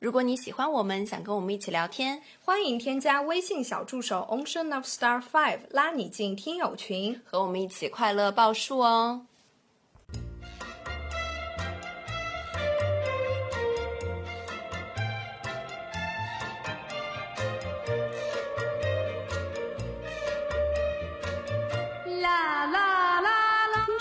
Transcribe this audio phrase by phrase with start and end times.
[0.00, 9.26] 如果你喜欢我们，想跟我们一起聊天，欢迎添加微信小助手 Ocean of Star Five，拉你进听友群，和我们一起快乐报数哦。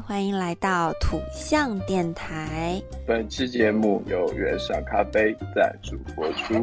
[0.00, 2.80] 欢迎来到土象电台。
[3.06, 6.54] 本期节目由原上咖啡赞助播出。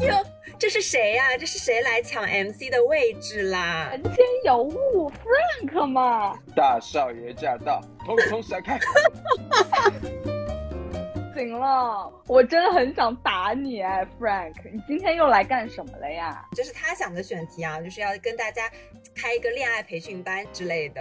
[0.00, 0.24] 哟，
[0.58, 1.36] 这是谁呀？
[1.38, 3.90] 这是谁来抢 MC 的位置啦？
[3.92, 6.36] 人间有物，Frank 嘛。
[6.54, 8.78] 大少爷驾到，通通闪开！
[11.34, 16.44] 行了，我真的很想打你哎，Frank，你今天又来干什么了呀？
[16.52, 18.70] 这是他想的选题啊，就是要跟大家
[19.14, 21.00] 开一个恋爱培训班之类的。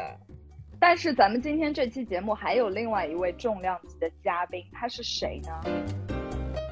[0.84, 5.52] 但是咱们今天这期节目还有另外一位重量级的嘉宾，他是谁呢？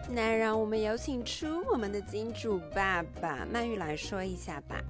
[0.10, 4.82] 那让我们有请出我们的金主爸爸曼玉来说一下吧。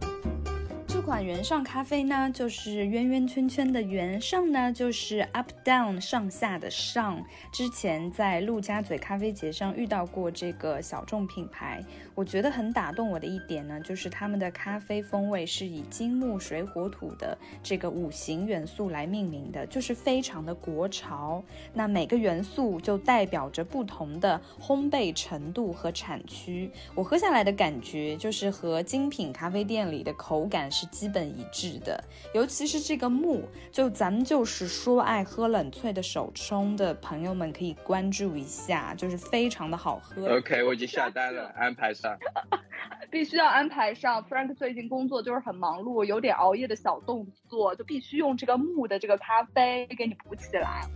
[0.87, 7.23] 这款原上咖啡呢，就是圆圆圈圈的圆上呢，就是 up down 上下的上。
[7.51, 11.83] 之前在陆家嘴咖啡节上遇到过这个小众品牌，
[12.19, 21.41] 我觉得很打动我的一点呢，就是他们的咖啡风味是以金木水火土的这个五行元素来命名的，就是非常的国潮。
[21.73, 26.69] 那每个元素就代表着不同的烘焙程度和产区。
[26.93, 30.69] 我喝下来的感觉就是和精品咖啡店里的口感。
[30.69, 32.03] 是基本一致的，
[32.33, 40.37] 尤其是这个木，就咱们就是说爱喝冷萃的手冲的朋友们可以关注一下，就是非常的好喝。
[40.37, 42.08] OK，我已经下单了，安排上，
[43.11, 44.23] 必须要安排上。
[44.25, 50.87] Frank 最近工作就是很忙碌，有点熬夜的小动作，就必须用这个木的这个咖啡给你补起来。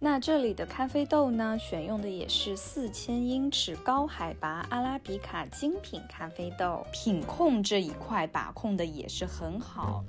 [0.00, 10.04] 那这里的咖啡豆呢，选用的也是四千英尺高海拔阿拉比卡精品咖啡豆，品控这一块把控的也是很好。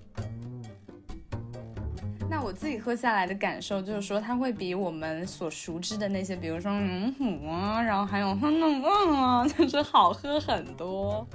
[2.30, 11.28] 那我自己喝下来的感受就是说，它会比我们所熟知的那些，比如说龙虎啊，然后还有汉诺旺啊， 就是好喝很多。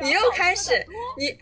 [0.00, 0.70] 你又开始
[1.18, 1.36] 你。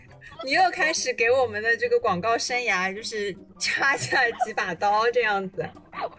[0.45, 3.33] 你又开始给我们的这个广告生涯，就是
[3.65, 5.65] 插下几把刀这样子。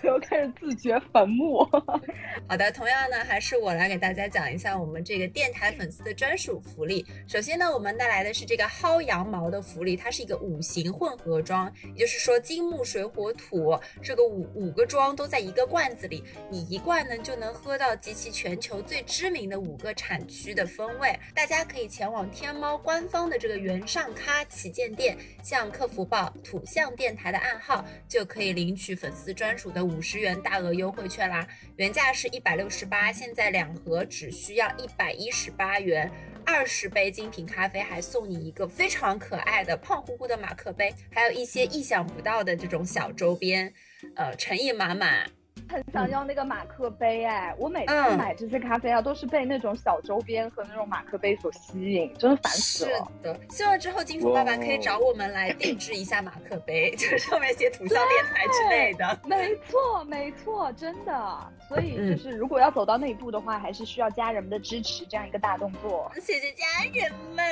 [0.03, 1.59] 我又开始自掘坟墓。
[2.49, 7.05] 好的，同样呢，还是我来给大家讲一下我们这个电台粉丝的专属福利。
[7.27, 21.15] 首先呢，我们带来的是这个薅羊毛的福利，它是一个五行混合装，也就是说金木水火土这个五五个装都在一个罐子里，你一罐呢就能喝到集齐全球最知名的五个产区的风味。
[21.34, 31.47] 大家可以前往天猫官方的这个原上咖旗舰店，向客服报土象电台的暗号，就可以领取粉丝专属的五十元大额优惠券啦。
[31.77, 32.31] 原价是。
[32.34, 36.11] 一百六十八，现在两盒只需要一百一十八元，
[36.44, 43.73] 二十杯精品咖啡还送你一个非常可爱的胖乎乎的马克杯，还有一些意想不到的这种小周边，
[44.17, 45.31] 呃，诚意满满。
[45.69, 47.54] 很想要那个马克杯哎！
[47.58, 52.98] 我每次买这些咖啡啊，都是被那种小周边和那种马克杯所吸引，真的烦死了。
[52.98, 59.20] 是的，希望之后金主爸爸可以找我们来定制一下马克杯，就是上面写土象电台之类的。
[59.25, 61.52] 没错，没错，真的。
[61.69, 66.10] 所以就是如果要走到那一步的话，还是需要家人们的支持，这样一个大动作。
[66.14, 67.44] 谢谢家人们。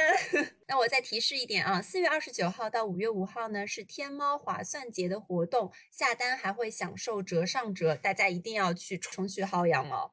[0.69, 7.95] 那我再提示一点啊，四月二十九号到五月五号呢是天猫划算节的活动，下单还会享受折上折。
[7.97, 10.11] 大家一定要去冲去薅羊毛。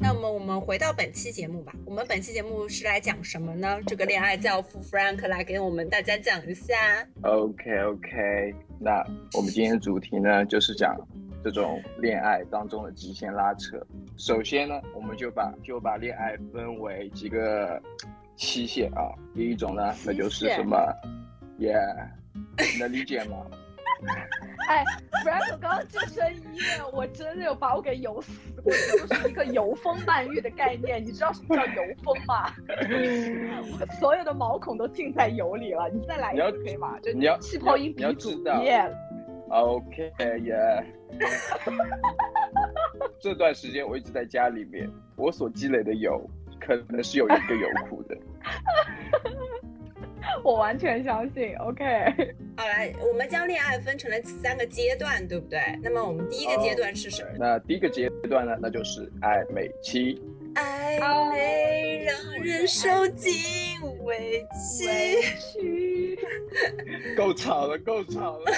[0.00, 1.74] 那么我们回到本期节目吧。
[1.84, 3.80] 我们本期节目是来讲什么呢？
[3.86, 6.74] 这个恋爱教父 Frank 来给我们大家讲一下。
[7.22, 10.96] OK OK，那我们今天的主题呢，就是讲
[11.44, 13.78] 这种恋爱当中的极限拉扯。
[14.16, 17.78] 首先呢，我们就把就把恋爱分为几个
[18.34, 19.12] 期限啊。
[19.34, 20.76] 第一种呢，那就是什么
[21.60, 22.08] ？Yeah，
[22.80, 23.36] 能理解吗？
[24.68, 24.82] 哎
[25.22, 26.40] ，Frank 刚刚这声音，
[26.92, 28.32] 我真的有把我给油死
[28.62, 31.02] 过， 就是一个油封曼玉的概念。
[31.02, 32.50] 你知道什么叫油封吗？
[32.68, 35.90] 我所有的毛孔都浸在油里了。
[35.90, 36.98] 你再来一次可以吗？
[37.02, 38.42] 就你要气泡音鼻祖，
[39.50, 40.12] OK
[40.44, 40.84] 耶。
[43.20, 46.28] 这段时间我一直在家里面，我所积累的油
[46.60, 48.16] 可能是有一个油库的。
[50.42, 51.54] 我完全相信。
[51.56, 51.84] OK，
[52.56, 55.60] 好来，我们将恋爱分成了三个阶段，对不对？
[55.82, 57.30] 那么我们第一个阶段是什么？
[57.38, 60.20] 那第一个阶段呢，那就是暧昧期。
[60.54, 63.32] 暧昧让人受尽
[64.02, 64.44] 委
[64.78, 66.18] 屈。
[67.16, 68.52] 够吵了，够吵了。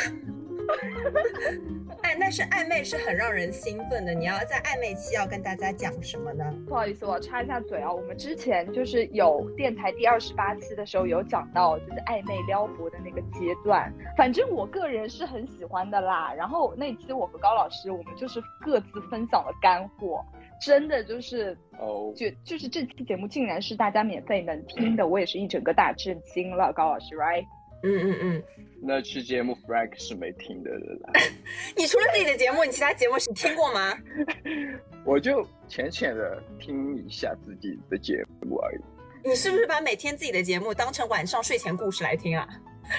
[2.03, 4.13] 哎，但是暧昧是很让人兴奋的。
[4.13, 6.45] 你要在暧昧期要跟大家讲什么呢？
[6.69, 7.93] 不好意思，我插一下嘴啊。
[7.93, 13.93] 我们之前就是有电台第二十八期的时候有讲到，就是暧昧撩拨的那个阶段。
[14.17, 16.33] 反正我个人是很喜欢的啦。
[16.35, 20.25] 然后那期我和高老师，我们就是各自分享了干货，
[20.61, 26.73] 真的就是哦，就就是这期节目竟然是大家免费能听的，我也是一整个大震惊了。
[26.73, 27.45] 高老师，right？
[27.83, 28.43] 嗯嗯嗯。
[28.83, 31.13] 那期节目 Frank 是没听的啦。
[31.77, 33.97] 你除了自己的节目，你其他节目是听过吗？
[35.05, 38.81] 我就浅浅的听一下自己的节目而已。
[39.25, 42.47] 你是不是把每天自己的节目当成晚上睡前故事来听啊？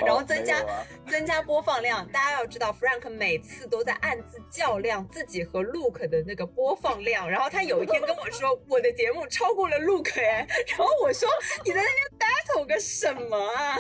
[0.06, 0.62] 然后增加
[1.07, 2.06] 增加播放量。
[2.09, 7.30] 大家要知道，Frank 每次都在暗自较量自己和 Luke 的那个播放量。
[7.30, 10.45] 然后他有一天跟我说，我的节目超过了 Luke 哎。
[10.68, 11.30] 然后我说，
[11.63, 13.77] 你在那边 battle 个什么啊？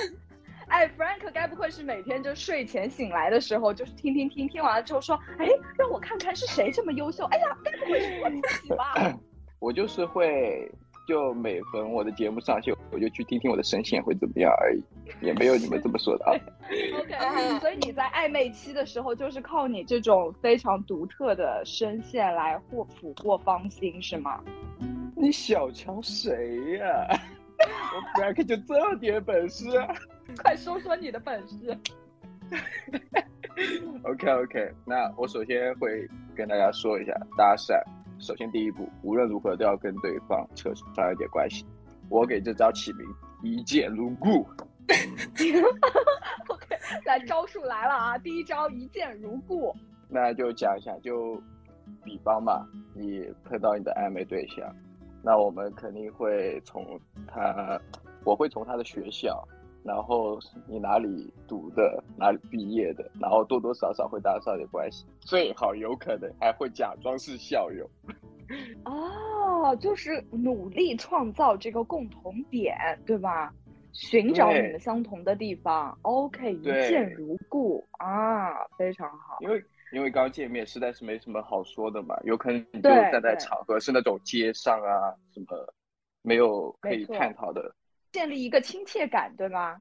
[0.69, 5.47] 哎，Frank 该不会是每天就睡前醒来的时候，就是听听听听完了之后说，哎，
[5.77, 7.23] 让我看看是谁这么优秀？
[7.31, 9.19] 哎呀，该不会是我自己吧？
[9.59, 10.69] 我就是会，
[11.07, 14.83] 就每逢我的节目上线，我就去听听我的声线会怎么样而已，
[15.25, 16.31] 也没有你们这么说的啊。
[16.99, 24.43] OK，所以你在暧昧期的时候，就是靠你这种非常独特的声线来获俘获芳心，是吗？
[25.15, 27.07] 你小瞧谁呀？
[27.57, 29.65] 我 Frank 就这点本事。
[30.43, 31.77] 快说说你的本事。
[34.03, 37.81] OK OK，那我首先会跟大家说一下搭讪。
[38.19, 41.65] 首先第一步，无论如何都要跟对方扯上一点关系。
[42.09, 43.05] 我给这招起名
[43.43, 44.47] 一见如故。
[46.47, 46.65] OK，
[47.05, 48.17] 来招数来了啊！
[48.19, 49.75] 第一招一见如故。
[50.09, 51.41] 那就讲一下，就
[52.03, 52.65] 比方嘛，
[52.95, 54.73] 你碰到你的暧昧对象，
[55.21, 57.79] 那我们肯定会从他，
[58.23, 59.45] 我会从他的学校。
[59.87, 60.37] 然后
[60.67, 67.89] 你哪里读的，哪里毕业的，然后多多少少会搭上点关系，最好有可能还会假装是校友。
[68.83, 72.75] 哦，就是努力创造这个共同点，
[73.05, 73.53] 对吧？
[73.93, 75.97] 寻找你们相同的地方。
[76.03, 79.37] OK，一见如故啊，非常好。
[79.39, 85.73] 因为因为刚见面实在是没什么好说的嘛，有可能你就站在场合是那种街上啊什么，
[86.21, 87.73] 没有可以探讨的。
[88.17, 89.79] 建立一个亲切感，对吗？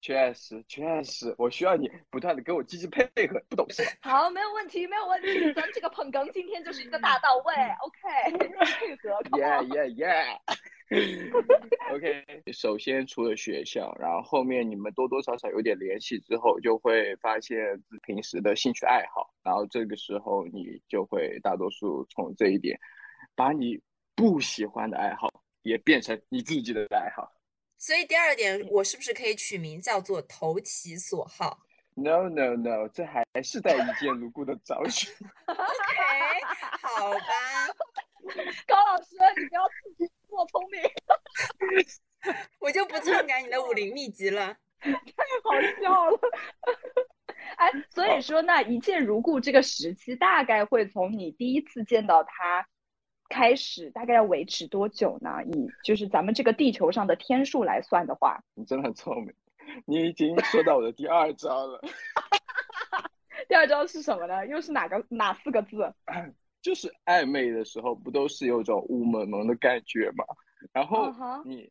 [0.00, 3.84] 确实，确实，我需要你不断的给我积极配合，不懂事。
[4.02, 5.52] 好，没有问题，没有问题。
[5.54, 8.38] 咱们这个捧哏今天就是一个大到位，OK，
[8.80, 9.10] 配合。
[9.38, 10.36] Yeah, yeah, yeah.
[11.94, 22.76] OK， 首先除了学校，然后后面你们多多少少有点联系之后，就会发现平时的兴趣爱好，然后这个时候你就会大多数从这一点，
[23.36, 23.80] 把你
[24.16, 25.28] 不喜欢的爱好
[25.62, 27.32] 也变成你自己的爱好。
[27.78, 31.60] 所以第二点，我是不是可以取名叫做投其所好
[31.94, 35.12] ？No No No，这还是在一见如故的找寻。
[35.46, 36.44] OK，
[36.80, 37.20] 好吧。
[38.66, 40.82] 高老师，你不要自己做聪明。
[42.58, 44.56] 我就不篡改你的武林秘籍了。
[44.80, 44.92] 太
[45.44, 46.18] 好笑了。
[47.56, 52.66] 哎，所以说那一见如故这个时期，大概会从你第一次见到他。
[53.28, 55.42] 开始大概要维持多久呢？
[55.44, 59.34] 以就是咱们这个地球上的天数来算的话，你真的很聪明，
[59.84, 61.80] 你已经说到我的第二招了。
[63.48, 64.46] 第二招是什么呢？
[64.46, 65.92] 又是哪个哪四个字？
[66.62, 70.24] 就是暧昧的时候，不都是有种雾蒙蒙的感觉吗？
[70.72, 71.12] 然后
[71.44, 71.70] 你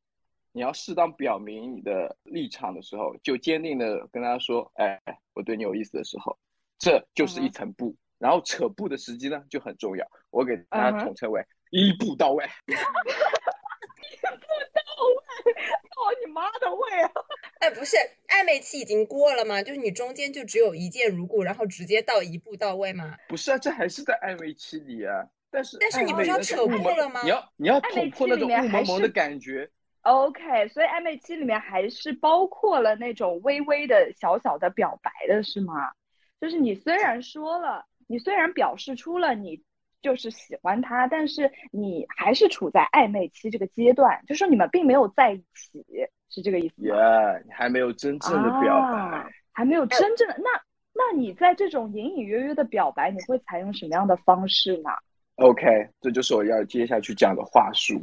[0.53, 5.01] 你要适当表明你的立场的时候，就坚定的跟他说：“哎，
[5.33, 6.37] 我对你有意思的时候，
[6.77, 12.45] 这就是一层布。”然后扯布的时机呢就很重要，我给大家统称为一步到位。
[12.65, 14.37] 一步
[14.73, 17.11] 到位，到你妈的位啊！
[17.59, 19.61] 哎，不是暧昧期已经过了吗？
[19.61, 23.17] 就是你中间就只有一见如故，然后直接到一步到位吗？
[23.27, 25.25] 不是啊，这还是在暧昧期里啊。
[25.49, 27.21] 但是但是你不是要扯布了吗？
[27.23, 29.69] 你要你要捅破那种雾蒙蒙的感觉。
[30.01, 35.91] OK，所以暧昧期里面还是包括了那种微微的小小的表白的是吗？
[36.39, 37.85] 就是你虽然说了。
[38.07, 39.59] 你虽然表示出了你
[39.99, 45.83] 就是喜欢他，但是你还是处在暧昧期这个阶段，就说你们并没有在一起，
[46.29, 46.95] 是这个意思吗？
[46.95, 50.49] 耶，你还没有真正的表白，还没有真正的那
[50.93, 54.91] 那你在这种隐隐约约的表白，你会采用什么样的方式呢
[55.37, 55.65] ？OK，
[55.99, 57.99] 这就是我要接下去讲的话术。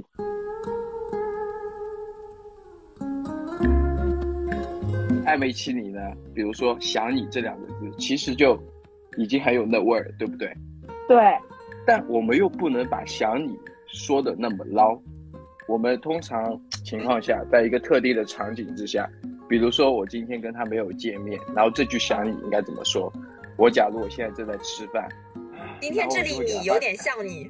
[5.25, 6.00] 暧昧期里呢，
[6.35, 8.61] 比如说“想你”这两个字，其实就
[9.16, 10.52] 已经很有那味儿，对不对？
[11.09, 11.19] 对。
[11.85, 14.97] 但我们又不能把“想你”说的那么捞。
[15.66, 19.09] 我们通常情况下，在一个特定的场景之下，
[19.49, 23.12] 比如说我今天跟他没有见面，然后这句“想你”应该怎么说？
[23.57, 25.09] 我假如我现在正在吃饭，
[25.81, 27.49] 今天这里你有点像你。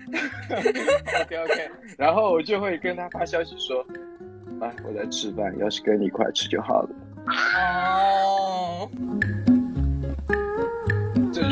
[1.23, 3.87] OK OK，然后我就会跟他发消息说
[4.61, 6.91] ：“哎，我在吃饭，要是跟你一块吃就好了。”
[7.57, 8.91] 哦，
[9.42, 9.42] 这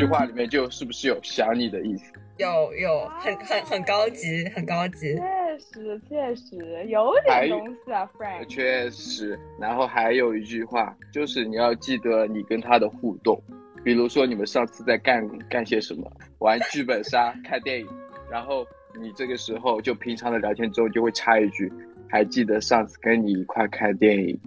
[0.01, 2.13] 句话里面就是不是有想你的意思？
[2.39, 5.15] 有有，很很很高级，很高级。
[5.15, 8.47] 确实确实有点东西啊，Frank。
[8.47, 13.39] 确实，然后还有一句话，就是你要记得你跟他的互动，
[13.85, 17.87] 比如说你们上次在干干些什么，玩剧本杀、 看电影，
[18.31, 18.67] 然后
[18.99, 21.71] 你这个时候就平常的聊天中就会插一句，
[22.09, 24.41] 还记得上次跟你一块看电影。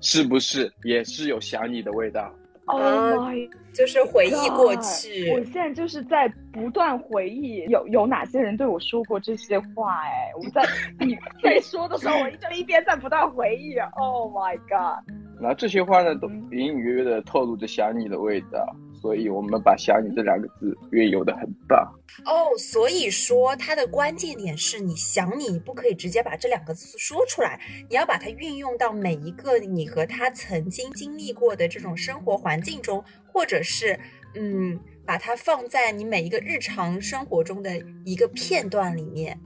[0.00, 2.32] 是不是也是有想你的味道？
[2.68, 3.32] 哦，
[3.72, 5.30] 就是回忆过去。
[5.32, 10.02] 我现在就是在不断回忆，有有哪些人对我说过这些话？
[10.04, 10.62] 哎，我在
[11.04, 13.76] 你在说的时候，我就一边在不断回忆。
[13.96, 15.02] Oh my god！
[15.40, 18.74] 那这些话呢，都隐隐约约的透露着想你的味道。
[19.00, 21.78] 所以我们把“想你”这两个字运用的很棒
[22.24, 22.56] 哦。
[22.58, 33.98] 所以说，它的关键点是你想你，不可以直接把这两个字说出来，你要把它运用到每一个你和他曾经经历过的这种生活环境中，或者是
[34.34, 39.38] 嗯，把它放在你每一个日常生活中的一个片段里面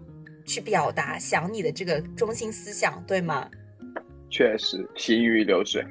[0.45, 3.49] 去表达想你的这个中心思想，对吗？
[4.31, 5.85] 确实，行云流水，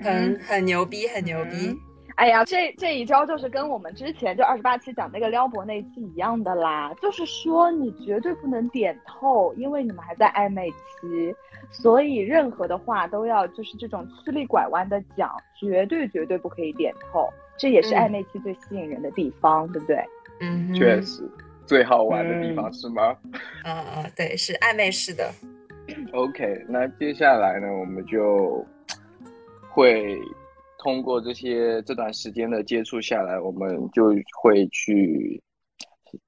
[0.00, 1.74] 很很牛逼，很牛逼。
[2.16, 11.34] 哎呀，这这一招就是跟我们之前就二十八期讲那个撩拨那期一样的啦，就是说你绝对不能点透，因为你们还在暧昧期，
[11.70, 20.02] 所以任何的话都要就是这种曲里拐弯的讲，绝对绝对不可以点透，这也是暧昧期最吸引人的地方，对不对？
[20.40, 21.22] 嗯，确实，
[21.66, 23.14] 最好玩的地方是吗？
[23.64, 25.30] 嗯嗯，对，是暧昧式的。
[26.14, 28.64] OK，那接下来呢，我们就
[29.68, 30.18] 会。
[30.86, 34.04] 通过这些这段时间的接触下来，我们就
[34.40, 35.42] 会去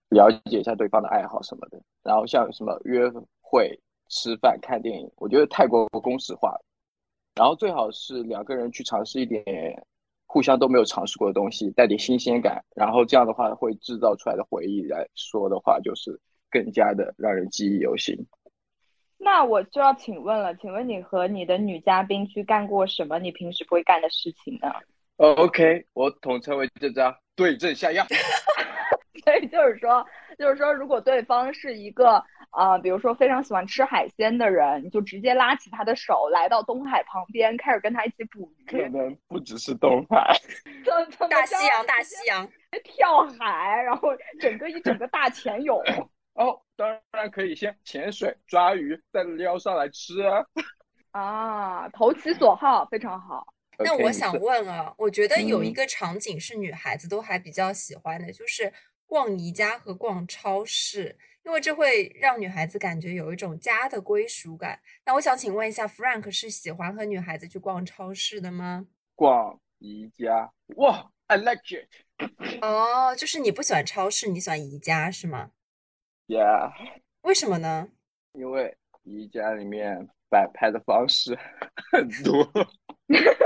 [0.09, 1.81] 了解一下对方的爱好什么的。
[2.03, 3.09] 然后像什么约
[3.41, 6.61] 会、吃饭、看电影，我觉得太过公式化了。
[7.37, 9.45] 然后最好是两个人去尝试一点
[10.27, 12.61] 互相都没有尝试过的东西，带点新鲜感。
[12.75, 16.19] 然后这样的话，会制造出来的回忆来说的话，就是
[16.51, 18.13] 更加的让人记忆犹新。
[19.19, 24.73] 那我就要请问了，请问你和你的女嘉宾去干过什么你平时不会干的事情呢
[25.17, 28.07] ？OK，我统称为这招对症下药。
[29.25, 30.07] 所以就是说，
[30.39, 38.65] 就是说，如果对方是一个啊，比如说非常喜欢吃海鲜的人，你就直接拉起他的手，来到东海旁边，开始跟他一起捕鱼。
[38.71, 40.33] 可能不只是东海，
[41.29, 42.49] 大西洋，大西洋，
[42.85, 44.11] 跳海，然后
[44.41, 45.83] 整个一整个大潜泳。
[46.35, 46.89] 哦，当
[47.29, 50.43] 然可以先潜水抓鱼，再撩上来吃啊！
[51.13, 53.47] 啊，投其所好，非常好。
[53.79, 58.73] 那我想问啊，我觉得有一个场景是女孩子都还比较喜欢的，就是
[59.07, 64.81] 逛宜家和逛超市，因为这会让女孩子感觉有一种家的归属感。
[65.05, 68.87] 那我想请问一下，Frank 是喜欢和女孩子去逛超市的吗？
[69.15, 71.89] 逛宜家，哇，I like it。
[72.63, 75.51] 哦，就是你不喜欢超市，你喜欢宜家是吗
[76.27, 76.73] ？Yeah，
[77.23, 77.89] 为什么呢？
[78.33, 81.37] 因为宜家里面摆拍的方式
[81.93, 82.49] 很多。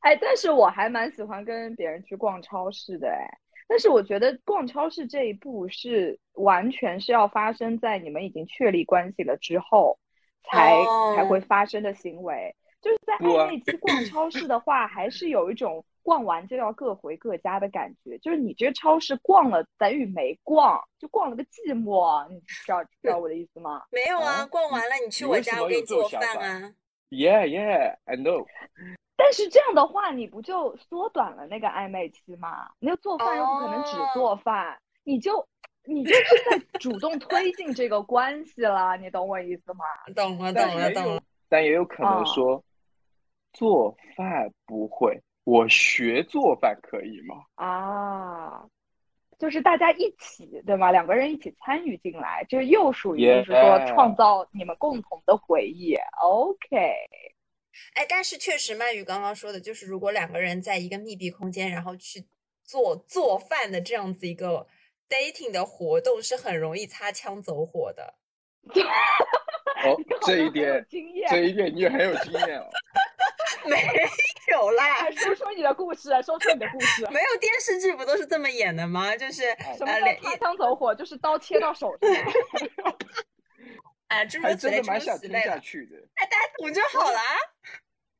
[0.00, 3.26] 哎，但是我还蛮喜欢跟别人去逛超市的哎。
[3.68, 9.98] 但是我觉得逛超市这一步是完全是要发生在你们已经确立关系了之后
[10.44, 10.76] 才
[11.16, 12.54] 才会发生的行为。
[12.80, 15.84] 就是在暧昧期逛超市的话，还是有一种。
[16.06, 23.82] 逛完就要各回各家的感觉，就是你这个超市逛了等于没逛，就逛了个寂寞，你知道知道我的意思吗？
[23.90, 26.72] 没有啊，逛完了你去我家，我给你做饭啊。
[27.10, 28.46] Yeah, yeah, I know。
[29.18, 32.70] 但是这样的话，你不就缩短了那个暧昧期吗？
[32.78, 35.44] 那个做饭又不可能只做饭，你就
[35.86, 39.84] 你就是在主动推进这个关系了，你懂我意思吗？
[40.14, 41.20] 懂了，懂了，懂了。
[41.48, 42.62] 但也有可能说，
[43.52, 45.20] 做饭不会。
[45.46, 47.36] 我学做饭可以吗？
[47.54, 48.66] 啊，
[49.38, 50.90] 就是大家一起，对吗？
[50.90, 55.94] 两个人一起参与进来，这又属于就是说创造你们共同的回忆。
[56.20, 56.76] OK，
[57.94, 62.26] 哎，但是确实，曼宇刚刚说的就是，如果两个人在一个密闭空间，然后去
[62.64, 64.66] 做做饭的这样子一个
[65.08, 68.14] dating 的活动，是很容易擦枪走火的。
[69.86, 70.84] 哦，这一点，
[71.30, 72.66] 这一点你也很有经验哦。
[73.68, 73.76] 没
[74.52, 74.95] 有啦，
[75.66, 77.02] 的故事，说出你的故事。
[77.10, 79.16] 没有电视剧不都是这么演的吗？
[79.16, 79.42] 就是
[79.76, 79.92] 什么
[80.22, 82.10] 擦枪走火，就是刀切到手上。
[84.08, 85.96] 哎，诸如此类，蛮想听下去的。
[86.14, 87.18] 哎，大家懂就好了。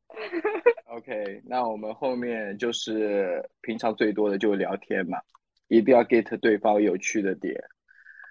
[0.96, 5.18] OK，那我们后面就是平常最多的就聊天嘛，
[5.68, 7.54] 一定要 get 对方有趣的点，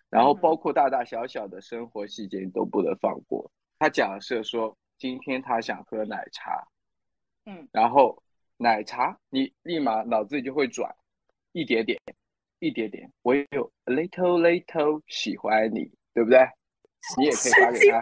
[0.10, 3.50] 然后包括大大小小的生活细节你都不能放过。
[3.80, 6.68] 他假设说今天他想喝奶茶。
[7.48, 8.24] 嗯，然后
[8.58, 10.96] 奶茶，你立马脑子里就会转，
[11.52, 12.00] 一点点，
[12.60, 16.40] 一点点，我也有 little little 喜欢你，对不对？
[17.18, 18.02] 你也可以发给他。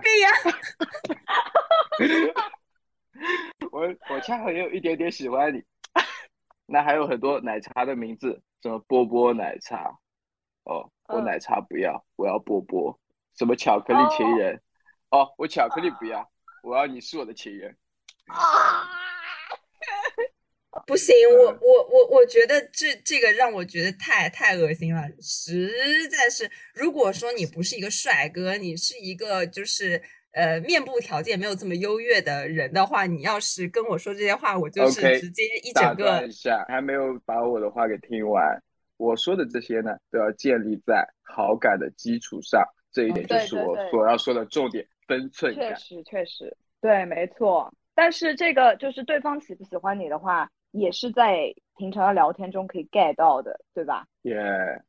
[3.72, 5.64] 我我恰好也有一点点喜欢你。
[6.66, 9.98] 那还有很多奶茶的名字，什么波波奶茶，
[10.64, 12.98] 哦，我奶茶不要，我要波波。
[13.36, 14.62] 什么巧克力情人，
[15.10, 16.32] 哦，我巧克力不要，
[16.62, 17.76] 我要你是我的情人。
[18.28, 19.03] 啊。
[20.88, 25.70] 不行，我我我我觉得这这个让我觉得太太恶心了，实
[26.10, 26.50] 在是。
[26.74, 30.02] 如果说你不是一个帅哥，你是一个就是
[30.32, 36.26] 呃面部条件没有这么优越的人的话，你要是跟我说这些话，我就是直接一整个。
[36.26, 38.60] 一下，还没有把我的话给听完。
[38.98, 45.70] 我说的这些呢，都要建立在好感的基础上，这一点就是我所要说的重点，分寸感。
[45.70, 47.72] 确实，确实，对，没错。
[47.94, 50.50] 但是这个就是对方喜不喜欢你的话。
[50.74, 54.06] 也是在平常的聊天中可以 get 到的，对吧？
[54.24, 54.36] 耶。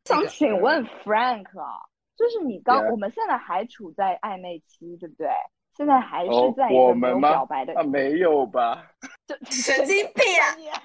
[0.04, 1.80] 想请问 Frank 啊，
[2.16, 5.28] 就是你刚我们现在还处在暧昧期，对不对？
[5.76, 7.74] 现在还是在一个没有表白的？
[7.74, 8.86] 啊，没有吧？
[9.26, 10.24] 就 神经病
[10.70, 10.78] 啊！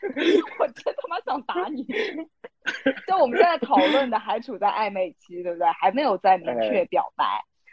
[0.60, 1.84] 我真他妈想打你！
[3.06, 5.66] 就我们现在讨论的还处在暧昧期，对不对？
[5.72, 7.24] 还没有在明确表白。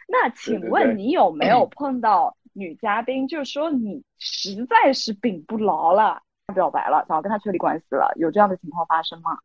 [0.08, 6.20] 那请问你有没有碰到女嘉宾，就是说你实在是顶不牢了？
[6.54, 9.36] 表白了，想要跟他确立关系了，有这样的情况发生吗？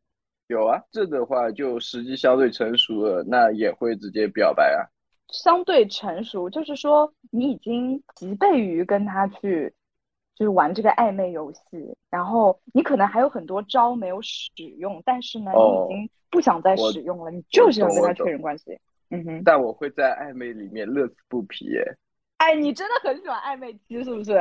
[0.47, 4.85] 有啊，这的话就时机相对成熟了，那也会直接表白啊。
[5.29, 9.73] 相对成熟，就是说你已经疲惫于跟他去，
[10.35, 11.59] 就是玩这个暧昧游戏，
[12.09, 18.77] 然后你可能还有很多招没有使用，但是呢，你已经不想再使用了，你就是想跟他确认关系。
[19.09, 21.83] 嗯哼，但我会在暧昧里面乐此不疲耶。
[22.37, 24.37] 哎，你真的很喜欢暧昧期，是不是？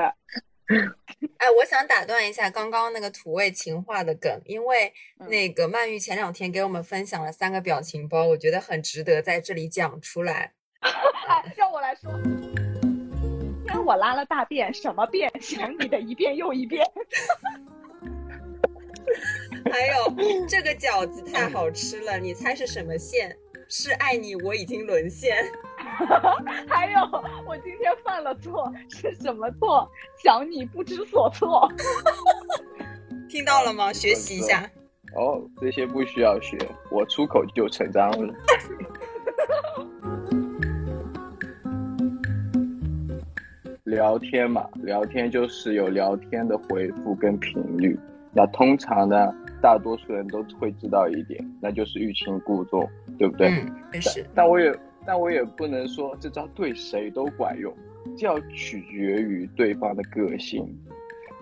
[1.39, 4.93] 哎，我想打断一下刚刚那个土味情话的梗，因为
[5.29, 10.53] 那个曼玉前两天给我们分享了三个表情包，我觉得很值得在这里讲出来。
[10.81, 15.31] 哎，让我来说，今天我拉了大便，什么便？
[15.41, 16.87] 想你的一遍又一遍。
[19.71, 20.15] 还有
[20.49, 23.37] 这个饺子太好吃了，你猜是什么馅？
[23.69, 25.45] 是爱你，我已经沦陷。
[26.69, 27.01] 还有，
[27.47, 29.89] 我今天犯了错，是什么错？
[30.23, 31.69] 想你不知所措。
[33.29, 33.93] 听到了吗？
[33.93, 34.69] 学习一下。
[35.15, 36.57] 哦，这些不需要学，
[36.91, 38.35] 我出口就成章了。
[43.85, 47.99] 聊天嘛，聊天就是有聊天的回复跟频率。
[48.33, 53.49] 那通常呢，大多数人都会知道一点，那就是欲擒故纵，对不对？
[53.93, 54.25] 嗯，是。
[54.35, 54.73] 但我也。
[55.07, 57.75] 但我也不能说这招对谁都管用，
[58.17, 60.67] 这要取决于对方的个性。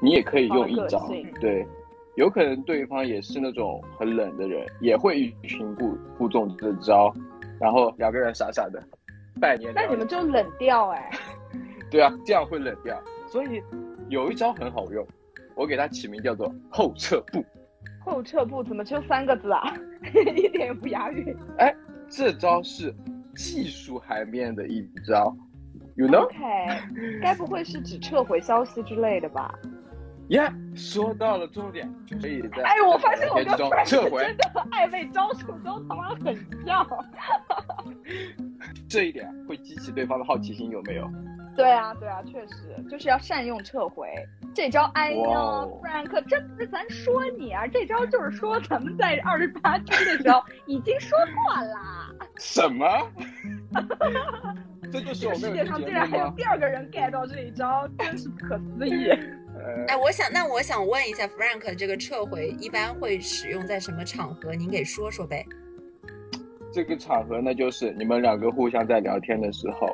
[0.01, 1.67] 你也可以用一招，对，
[2.15, 7.13] 有可能对方也是那种很冷的人，也会欲擒故故纵这招，
[7.61, 8.81] 然后两个人傻傻的
[9.41, 9.73] 拜年。
[9.75, 11.11] 那你们就冷掉哎？
[11.91, 12.97] 对啊，这样会冷掉。
[13.27, 13.61] 所以
[14.09, 15.05] 有一招很好用，
[15.57, 17.45] 我给它起名叫做后撤步。
[18.01, 19.75] 后撤步怎么就三个字啊？
[20.37, 21.37] 一点也不押韵。
[21.59, 21.75] 哎，
[22.09, 22.95] 这招是。
[23.39, 25.35] 技术含面的一招
[25.95, 26.37] ，You know？OK，
[27.23, 29.55] 该不会是指撤回消息之类的吧？
[30.31, 31.89] 呀，说到了重点，
[32.21, 33.47] 可以在哎，我发现我跟
[33.87, 36.85] 撤回真的暧昧招数都他妈很像，
[38.91, 41.09] 这一点会激起对方的好奇心，有没有？
[41.59, 42.55] 对啊，对啊，确实
[42.89, 44.07] 就是要善用撤回
[44.55, 44.85] 这招。
[44.95, 52.15] 哎呦，Frank，这不是咱说你啊，这招就是说咱们在二十八天的时候已经说过啦。
[52.39, 52.87] 什么？
[54.93, 59.11] 这就是我世界上竟然还有第二个人 get 到这一招，真是不可思议。
[59.89, 64.55] 哎，我想，那我想问一下，Frank，这个撤回一般会使用在什么场合？
[64.55, 65.45] 您给说说呗。
[66.73, 69.89] 这个场合呢，就是你们两个互相在聊天的时候，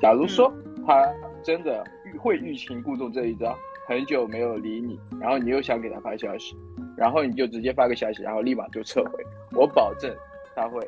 [0.00, 0.52] 假如说
[0.86, 1.12] 他
[1.42, 1.84] 真的
[2.18, 6.56] 会欲擒故纵这一招，很久没有理你，然后你又想给他发消息，
[6.96, 10.14] 然后你就直接发个消息，然后立马就撤回，我保证
[10.54, 10.80] 他会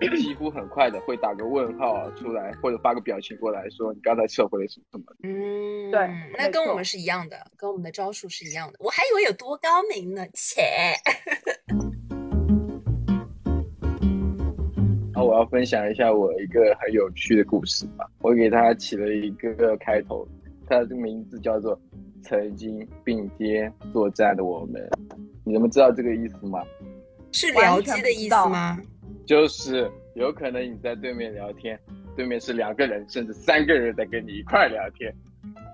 [0.16, 5.04] 几乎很快的会打个问号啊出来，或者发个表情过来说你刚才撤回了什么什么。
[5.22, 8.74] 嗯，对那跟我们是一样的，跟我们的招数是一样的。
[8.78, 10.62] 我还以为有多高明呢，切。
[15.16, 18.06] 然后我要分享一下我一个很有趣的故事吧。
[18.18, 20.28] 我给它起了一个开头，
[20.68, 21.80] 它的名字叫做
[22.22, 24.86] “曾经并肩作战的我们”。
[25.42, 26.62] 你们知道这个意思吗？
[27.32, 28.78] 是僚机的意思吗？
[29.24, 31.80] 就是有可能你在对面聊天，
[32.14, 35.10] 对面是两个人甚至三个人在跟你一块聊天。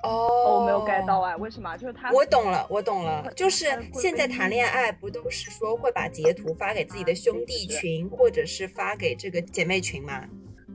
[0.03, 1.77] 哦，我没有 get 到哎，为什么？
[1.77, 10.25] 就是他我懂了，我懂了，就是现在谈恋爱不都是说会把截图发给自己的兄弟群，或者是发给这个姐妹群吗？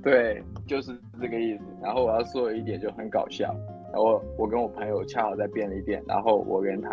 [0.01, 1.63] 对，就是这个意思。
[1.81, 3.53] 然后我要说一点就很搞笑，
[3.91, 6.89] 然后我我跟我朋友恰好在便利店，然后我跟他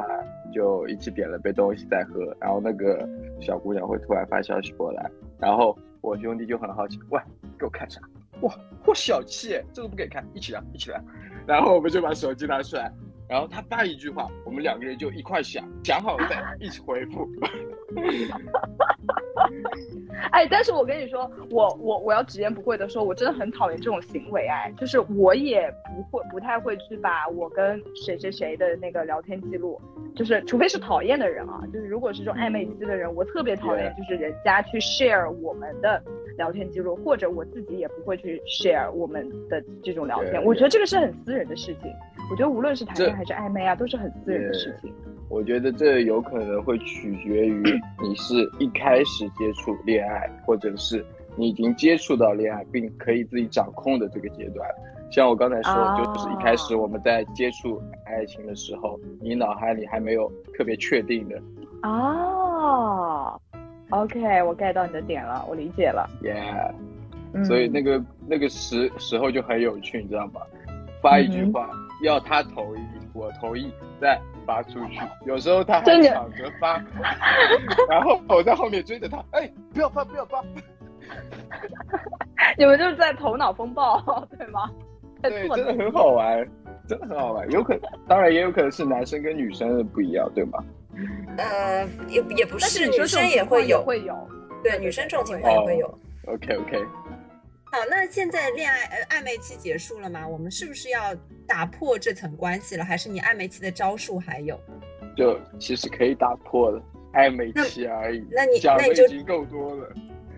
[0.53, 3.09] 就一起点了杯东西在喝，然后那个
[3.41, 7.21] 小姑娘会突然发消息过来，然后我兄弟就很好奇，喂，
[7.57, 8.01] 给我看啥？
[8.41, 8.53] 哇，
[8.85, 11.01] 我小气，这个不给看，一起来，一起聊。
[11.47, 12.91] 然后我们就把手机拿出来，
[13.29, 17.29] 然后他发一句话，我们两个人就一块想，想好了再一起回复。
[20.31, 24.47] 哎，但是我跟你说，我我我要直言不讳的说，我真的很讨厌这种行为。
[24.47, 29.81] 哎，就是我也不会不太会去把我跟谁谁谁的那个聊天记录，
[30.15, 36.03] 就是除非是讨厌的人啊，就是如果是这种暧昧期的人，我特别讨厌就是人家去 share 我们的
[36.37, 40.43] 聊天记录，或者我自己也不会去 share 我们的这种聊天。
[40.45, 41.91] 我觉得这个是很私人的事情。
[42.31, 44.93] 我觉得无论是谈恋爱还是暧昧啊，都是很私人的事情。
[45.29, 47.63] 我觉得这有可能会取决于
[48.03, 51.05] 你是一开始接触恋爱，或者是
[51.37, 54.69] 你已经接触到恋爱并可以自己掌控的这个阶段。
[55.11, 61.41] 像我刚才说，啊就是一开始我们在接触爱情的时候，你脑海里还没有特别确定的
[61.83, 63.39] 哦
[63.91, 66.09] ，OK，我 get 到你的点了，我理解了。
[66.23, 66.73] ，yeah，
[67.33, 70.41] 嗯、所以那个那个时时候就很有趣，你知道吗？
[71.03, 71.69] 发一句话，
[72.03, 72.81] 要他同意，
[73.13, 73.71] 我同意，
[74.01, 75.01] 再发出去。
[75.27, 76.83] 有时候他还抢着发，
[77.91, 80.43] 然后我在后面追着他，哎，不要发，不要发。
[82.57, 84.01] 你们就是在头脑风暴，
[84.39, 84.71] 对吗？
[85.23, 86.47] 对，真的很好玩，
[86.89, 87.51] 真的很好玩。
[87.51, 90.59] 有可能当然也有可能是男生跟女生的不一样，对吗？
[91.39, 94.17] 呃，也也不是，女生也会有，会有。
[94.63, 95.87] 对，女生这种情况也会有。
[96.27, 96.85] OK OK，
[97.65, 100.27] 好，那现在恋爱呃暧昧期结束了吗？
[100.27, 101.15] 我们是不是要
[101.47, 102.85] 打破这层关系了？
[102.85, 104.59] 还是你暧昧期的招数还有？
[105.17, 106.81] 就其实可以打破的
[107.13, 108.27] 暧昧期而已。
[108.31, 109.93] 那你那你就已经够多了。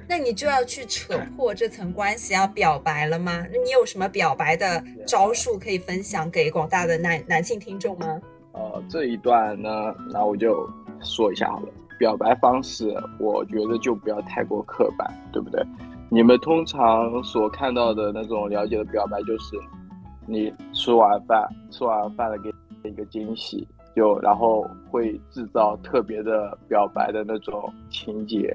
[0.08, 3.46] 那你就要去扯破这层关系，要表白了吗？
[3.52, 8.20] 那你有什么表白的招数可以分享给广大的男男性听众吗？
[8.56, 10.68] 呃，这一段呢，那我就
[11.00, 11.68] 说一下好了。
[11.98, 15.62] 表白方式，我觉得就不要太过刻板，对不对？
[16.10, 19.56] 你们通常所看到的那种了解的表白，就是
[20.26, 22.50] 你吃完饭，吃完饭了给
[22.88, 28.54] 一个惊喜，就然后会制造特别的表白的那种情节，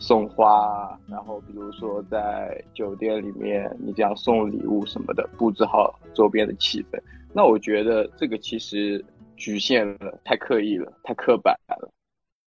[0.00, 7.00] 送花，然后比如说在酒店里面，你这样送礼物什么的，布置好周边的气氛。
[7.32, 9.04] 那我觉得这个其实
[9.36, 11.92] 局限了，太刻意了，太刻板了。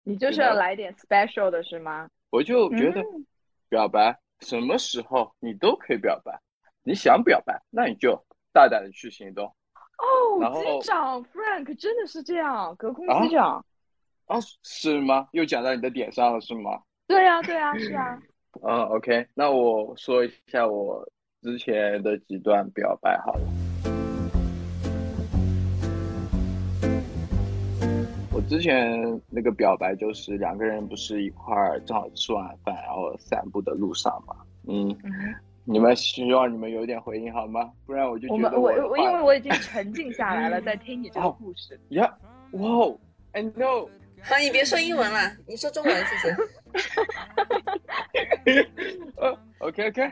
[0.03, 2.09] 你就是要来点 special 的是吗？
[2.29, 3.25] 我就觉得嗯
[3.69, 6.39] 表白什么时候你都可以表白，
[6.83, 8.19] 你想表白，那你就
[8.53, 9.45] 大胆的去行动。
[9.97, 13.63] 哦，后机长 Frank 真的是这样，隔空啊机长。
[14.25, 15.27] 啊，是吗？
[15.33, 16.81] 又讲到你的点上了，是吗？
[17.07, 18.21] 对呀、对呀、是啊。
[18.63, 21.03] 嗯， OK，那我说一下我
[21.41, 23.58] 之前的几段表白好了。
[28.49, 34.35] 之前那个表白就是两个人不是一块儿正好吃完饭，然后散步的路上嘛。
[34.67, 35.11] 嗯，嗯
[35.63, 37.71] 你们希望你们有点回应好吗？
[37.85, 41.79] 不然我就我们觉得的我我因为我已经沉浸下来了， 在听你这个故事。
[41.89, 42.11] 呀，
[42.53, 42.97] 哇哦
[43.33, 43.87] ，I know，
[44.23, 46.35] 好，你别说英文了，你说中文，谢谢。
[49.17, 50.11] 呃，OK OK，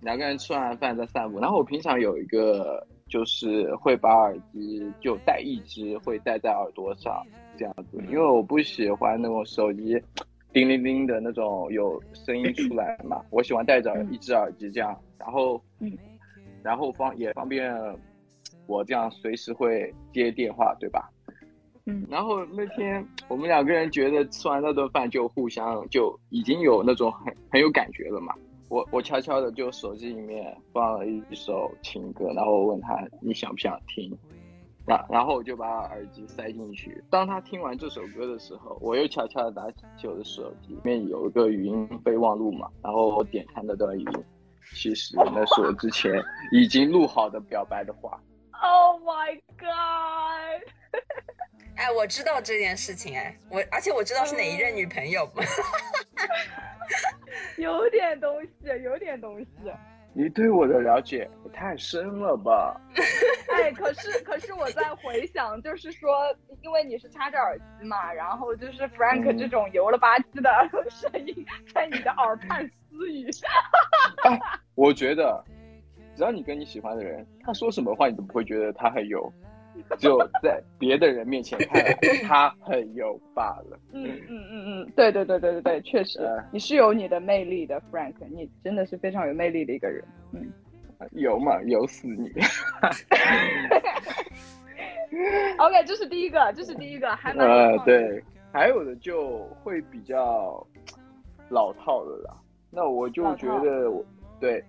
[0.00, 7.24] 两个人吃完饭在散步，然后我平常有一个就是会把耳机就戴一只，会戴在耳朵上
[7.56, 10.00] 这样子，因为我不喜欢那种手机
[10.52, 15.96] 叮铃铃的那种有声音出来嘛，我喜欢戴着一只耳机这样，然后嗯，
[16.62, 17.72] 然后方也方便
[18.66, 21.08] 我这样随时会接电话，对吧？
[21.84, 22.04] 嗯。
[22.10, 28.34] 然后那天我们两个人觉得吃完那顿饭就互相就已经有那种很很有感觉了嘛，
[28.68, 34.16] 我我悄悄的就手机里面放了一首情歌，然后我问他你想不想听，
[34.84, 37.02] 然然后我就把耳机塞进去。
[37.08, 44.24] 当他听完这首歌的时候，我又悄悄的拿起我的手机，里面有一个语音备忘录嘛，然后我点开那段语音，
[44.74, 46.12] 其实那是我之前
[46.50, 48.20] 已经录好的表白的话。
[48.62, 50.62] Oh my god！
[51.76, 55.28] 哎，我知道这件事情，哎，我而且我知道是哪一任女朋友。
[57.58, 58.50] 有点东西，
[58.82, 59.46] 有点东西。
[60.12, 62.80] 你对我的了解也太深了吧？
[63.52, 70.50] 哎，可是可是我在回想，就是说，因为你是插着耳机嘛，然后就是 Frank 这种油了吧唧的
[70.90, 71.44] 声音
[71.74, 73.28] 在你的耳畔私语。
[74.74, 75.44] 我觉得，
[76.14, 79.30] 只要你跟你喜欢的人，他说什么话，你都不会觉得他很油。
[79.98, 81.92] 只有在别的人面前看来
[82.24, 83.78] 他很油罢了。
[83.92, 86.20] 嗯嗯嗯嗯，对对对对对对，确实，
[86.52, 90.04] 你是有你的魅力的，Frank，你真的是非常有魅力的一个人。
[90.32, 90.50] 嗯，
[91.12, 92.30] 油嘛，油死你。
[95.58, 100.66] OK，这是第一个，这是第一个，还蛮呃对，还有的就会比较
[101.48, 102.36] 老套的啦。
[102.70, 103.90] 那我就觉得，
[104.40, 104.62] 对，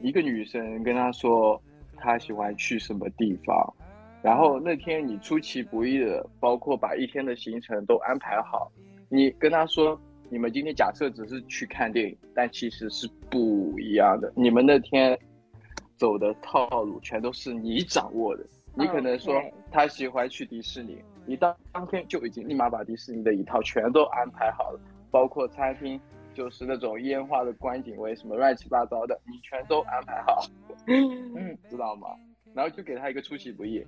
[0.00, 1.60] 一个女生跟他说
[1.96, 3.74] 她喜欢去什么地方。
[4.22, 8.70] 然后那天你出其不意的，包括把一天的行程都安排好，
[9.08, 14.32] 你跟他说，你们今天假设只是去看电影，但其实是不一样的。
[14.34, 15.18] 你们那天
[15.96, 18.44] 走的套路全都是你掌握的。
[18.74, 19.34] 你可能说
[19.70, 26.00] 他喜欢去迪士尼，你当当天就已经立马把迪士尼的一套全都安排好了，包括餐厅，
[26.38, 30.46] 就是那种烟花的观景位什么乱七八糟的，你全都安排好，
[30.86, 32.10] 嗯，知道吗？
[32.54, 33.84] 然后就给他一个出其不意。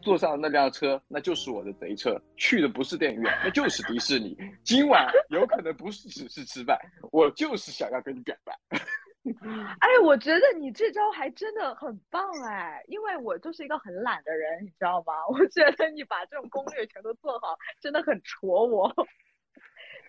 [0.00, 2.20] 坐上那辆车，那就是我的贼车。
[2.36, 4.36] 去的不是电影院，那就是迪士尼。
[4.64, 6.76] 今晚有可能不是只是吃饭，
[7.12, 8.52] 我就是想要跟你表白。
[9.78, 15.12] 哎，我觉得你这招还真的很棒哎，因为我就是一个很懒的人，你知道吗？
[15.30, 18.92] 我觉得你把这种攻略全都做好，真的很戳我。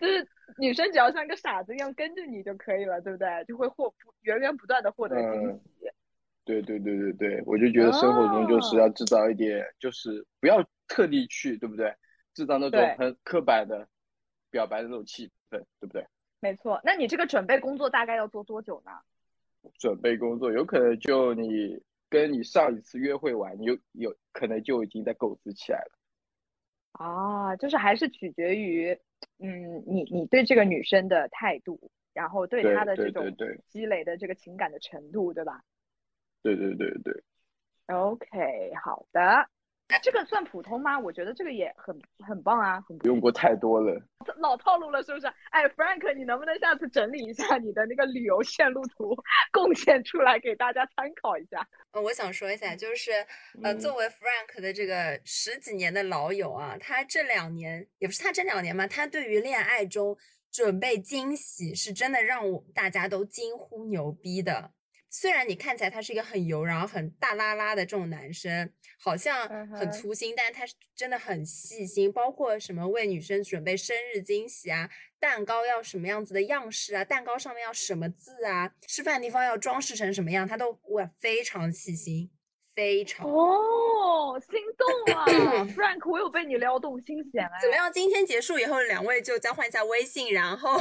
[0.00, 0.26] 就是
[0.58, 3.44] 女生只要像个傻子一样跟着你就可以了，对不对？
[3.46, 5.90] 就会获源源不断的获得惊喜。
[6.44, 11.94] 对对对对对，我就觉得生活中就是要制造一点，就是不要特地去，对不对？
[12.34, 13.88] 制造那种很刻板的
[14.50, 16.06] 表白的那种气氛，对不对？
[16.40, 18.92] 没错，那你这个准备工作大概要做多久呢？
[19.78, 25.98] 准备工作有可能就你跟你上一次约会完，你有有可能就已经在构思起来了。
[26.92, 28.94] 啊，就是还是取决于，
[29.38, 31.78] 嗯，你你对这个女生的态度，
[32.12, 33.24] 然后对她的这种
[33.68, 35.62] 积累的这个情感的程度，对吧？
[36.42, 37.22] 对对对对
[37.86, 39.48] ，OK，好的，
[40.02, 40.98] 这个算普通吗？
[40.98, 44.00] 我觉得这个也很很棒啊，很不用过太多了，
[44.38, 45.26] 老套路了是不是？
[45.50, 49.14] 哎，Frank，你能不能下次整理一下你的那个旅游线路图，
[49.52, 51.66] 贡献出来给大家参考一下？
[51.92, 53.12] 呃，我想说一下，就是
[53.62, 60.16] 呃，作为 Frank 的这个十几年的老友啊，他这两年也不是他这两年嘛，他对于恋爱中
[60.50, 64.72] 准备惊喜是真的让我大家都惊呼牛逼的。
[65.16, 68.68] 虽然你看起来他是一个很油，然后很大拉拉的这种男生，
[69.00, 82.32] 好像很粗心，但是他是真的很细心，包括什么为女生准备生日惊喜啊，蛋糕要什么样子的样式啊，蛋糕上面要什么字啊，吃饭地方要装饰成什么样，他都哇非常细心。
[82.74, 85.24] 非常哦，心动啊，
[85.78, 87.60] Frank，我有被你撩动心弦哎。
[87.62, 87.92] 怎么样？
[87.92, 90.76] 今天结束以后，两位就交换一下微信，然后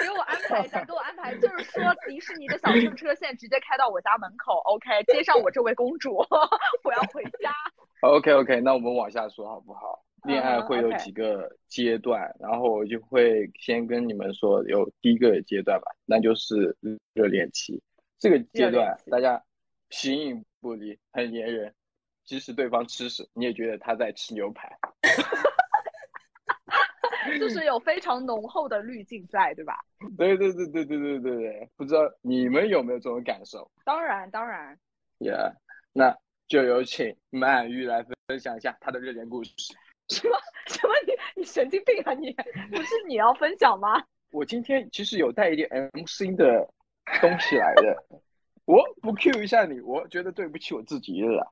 [0.00, 0.97] 给我安排一下，给我
[1.36, 6.16] 就是说迪士尼的小 圣车现在直接开到我家门口，OK，接上我这位公主，
[6.84, 7.52] 我要回家。
[8.00, 10.04] OK OK，那我们往下说好不好？
[10.24, 16.76] 恋爱会有几个阶段，然后我就会先跟你们说，有第一个阶段吧，那就是
[17.14, 17.80] 热恋期。
[18.18, 19.42] 这个阶段大家
[19.90, 20.44] 形影。
[20.60, 21.72] 不离很粘人，
[22.24, 24.68] 即使对方吃屎，你也觉得他在吃牛排，
[27.38, 29.78] 就是有非常浓厚的滤镜在，对吧？
[30.18, 33.70] 对对对对对对对对，不知道你们有没有这种感受？
[33.84, 34.78] 当然当然
[35.18, 35.52] ，Yeah，
[35.92, 39.52] 那就有请曼玉来分享一下她的热恋故事。
[40.08, 40.94] 什 么什么？
[41.06, 42.32] 你你神经病啊你？
[42.70, 44.02] 不是你要分享吗？
[44.32, 46.66] 我今天其实有带一点 M C 的
[47.20, 47.96] 东西来的。
[48.66, 51.50] 我不 Q 一下你，我觉得对不起我自己了。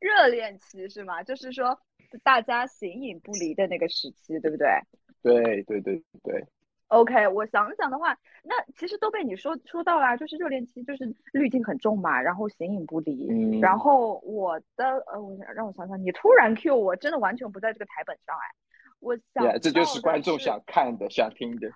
[0.00, 1.22] 热恋期是吗？
[1.22, 1.78] 就是说
[2.22, 4.68] 大家形影不离的那个时期，对不对？
[5.22, 6.46] 对对对对。
[6.88, 13.28] OK，我想想的话，那其实都被你说说到啦，就是热恋期就是滤镜很重嘛，然后形影不离。
[13.30, 13.60] 嗯。
[13.60, 18.44] 然后我的呃，我让我想想，你突然 Q 我，真的完全不在这个台本上哎。
[19.00, 21.68] 我想，这就是观众想看的、想听的。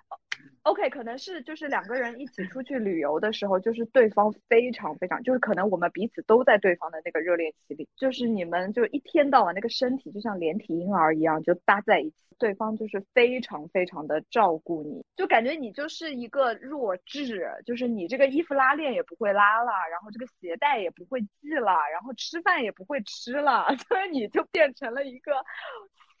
[0.63, 25.31] OK，可能是就是两个人一起出去旅游的时候，就是对方非常非常，就是可能我们彼此都在对方的那个热恋期里，就是你们就一天到晚那个身体就像连体婴儿一样就搭在一起，对方就是非常非常的照顾你，就感觉你就是一个弱智，就是你这个衣服拉链也不会拉了，然后这个鞋带也不会系了，然后吃饭也不会吃了， 所以你就变成了一个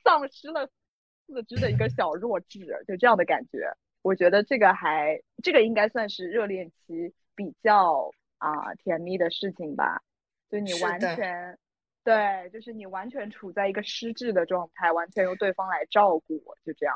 [0.05, 0.69] 丧失了
[1.27, 3.69] 四肢的一个小弱智，就这样的感觉。
[4.07, 10.01] 我觉得这个还，这个应该算是热恋期比较啊甜蜜的事情吧。
[10.49, 11.59] 就你完全，
[12.05, 16.95] 对，就是你完全处在一个失智的状态，完全由对方来照顾我，就这样。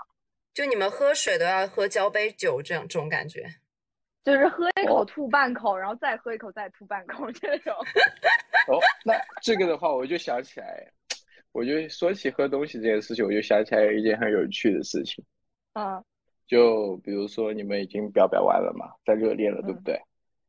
[0.53, 3.45] 就你们喝水都要喝交杯酒，这样这种感觉。
[4.23, 7.75] 就是喝一口吐半口，然后再喝一口再吐半口这种。
[8.71, 10.89] 哦，那这个的话，我就想起来，
[11.51, 15.21] 我就说起喝东西这件事情，我就想起来一件很有趣的事情。
[15.73, 16.01] 嗯。
[16.51, 19.97] 就比如说你们已经表白完了嘛，在热恋了，对不对？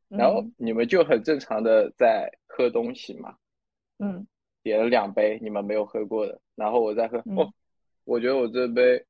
[0.08, 3.36] 然后你们就很正常的在喝东西嘛，
[4.00, 4.26] 嗯，
[4.64, 7.48] 点了两杯你们没有喝过的，然后我再喝，哦，
[8.02, 9.00] 我觉得我这杯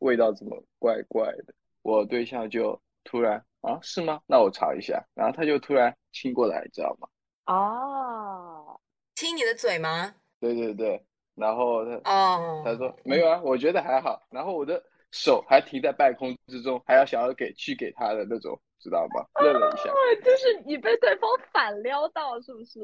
[0.00, 1.54] 味道怎么怪怪的？
[1.80, 4.20] 我对象就突然啊，是吗？
[4.26, 7.08] 那我尝一下，然后他就突然亲过来，知道吗？
[7.46, 8.78] 哦，
[9.14, 10.14] 亲你的嘴吗？
[10.38, 11.02] 对对对，
[11.34, 14.84] 然后他哦，他说没有啊，我觉得还好，然后我的。
[15.12, 19.24] 手还停在半空之中，还要想要给去给他的那种，知道吗？
[19.42, 19.92] 愣了一下，
[20.24, 22.80] 就是你被对方反撩到，是不是？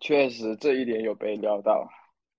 [0.00, 1.86] 确实，这一点有被撩到。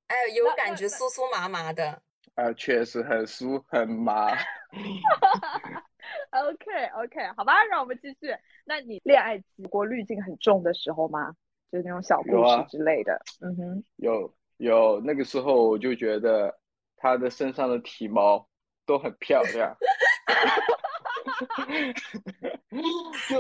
[0.08, 2.02] 哎，有感觉酥酥麻麻的。
[2.36, 4.32] 啊，确实很酥很麻。
[6.32, 8.36] OK OK，好吧，让我们继续。
[8.66, 11.34] 那你恋爱期过滤镜很重的时候吗？
[11.72, 13.20] 就是那种小故事之类的。
[13.42, 16.58] 嗯哼，有有，那个时候我就觉得
[16.96, 18.48] 他的身上的体毛。
[18.86, 19.76] 都很漂亮。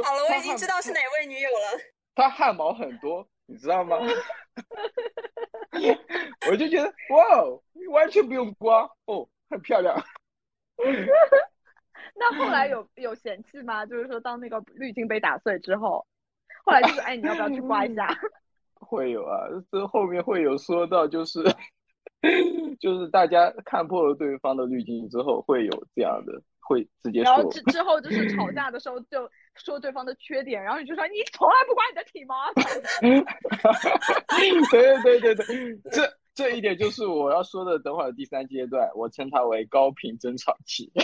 [0.04, 1.80] 好了，我已经知道是哪位女友了。
[2.16, 3.98] 她汗毛很多，你知道吗？
[6.50, 7.44] 我就觉得哇，
[7.92, 9.96] 完全不用刮哦，很漂亮。
[12.16, 13.86] 那后来有有嫌弃吗？
[13.86, 16.06] 就是说，当那个滤镜被打碎之后，
[16.66, 18.08] 后来就是哎，你要不要去刮一下？
[18.76, 21.40] 会有啊，这后面会有说到，就是。
[22.80, 27.34] 就是大家看破了对方的滤镜之后，会有这样的，会直接说。
[27.34, 32.36] 然后之之后就是吵架的时候就说对方的缺点，然后你就说你从来不刮你的体毛。
[34.72, 35.46] 对对对对，
[35.92, 40.90] 这这一点就是我要说的，等会儿第三阶段，我称它为高频争吵期。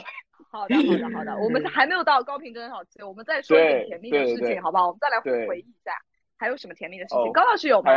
[0.52, 4.88] 好的好的好的，我们还没有到高频争吵期，我们再说一点甜蜜的事情，好不好？
[4.88, 5.92] 我们再来回忆一下，
[6.38, 7.32] 还有什么甜蜜的事情？
[7.34, 7.92] 高老师有吗？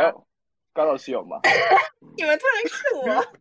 [0.73, 1.39] 高老师有吗？
[2.17, 3.33] 你们突然是我，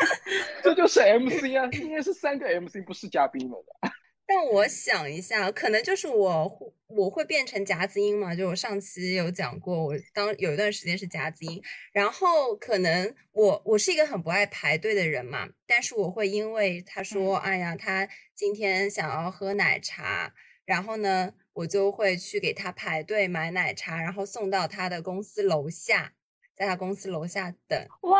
[0.64, 1.68] 这就是 MC 啊！
[1.70, 3.90] 今天是三个 MC，不是嘉宾们的。
[4.26, 8.34] 但我想一下，可能就是我我会变成夹子音嘛？
[8.34, 20.32] 就我上期有讲过，我当有一段时间是夹子音，然后可能我我是一个很不爱排队的人嘛，但是我会因为他说，哎呀，他今天想要喝奶茶，
[20.64, 26.12] 然后呢，我就会去给他排队买奶茶，然后送到他的公司楼下。
[26.58, 28.18] 在他公司楼下等哇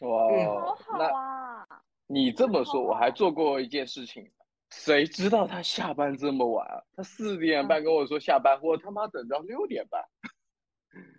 [0.00, 1.64] 哇，好好啊！
[2.08, 4.28] 你这么说，我还做过一件事情。
[4.70, 6.66] 谁知道他下班这么晚？
[6.96, 10.02] 他四点半跟我说下班，我他妈等到六点半。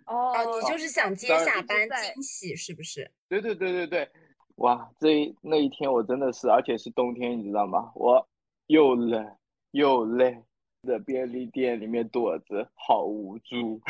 [0.04, 3.10] 哦，你就是想接下班惊喜是不是？
[3.30, 4.10] 对对对对对，
[4.56, 7.90] 哇，这那一天我真的是，而且是冬天，你知道吗？
[7.94, 8.28] 我
[8.66, 9.36] 又冷
[9.70, 10.44] 又累，
[10.86, 13.80] 在便利店里面躲着，好无助。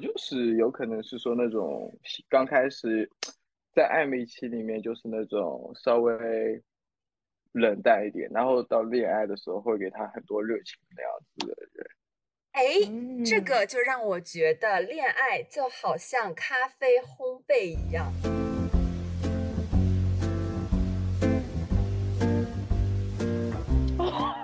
[0.00, 1.92] 就是有可能是说那种
[2.28, 3.08] 刚开始
[3.72, 6.60] 在暧昧期里面，就是那种稍微
[7.52, 11.86] 冷淡一点，然后到恋爱的时候会给他很多热情那样子的人。
[12.52, 18.12] 哎，这个就让我觉得恋爱就好像咖啡烘焙一样。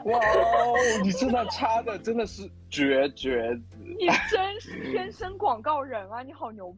[0.05, 3.76] 哇哦，你身上插的真的是绝绝子。
[3.99, 6.23] 你真是天生广告人啊！
[6.23, 6.77] 你好牛，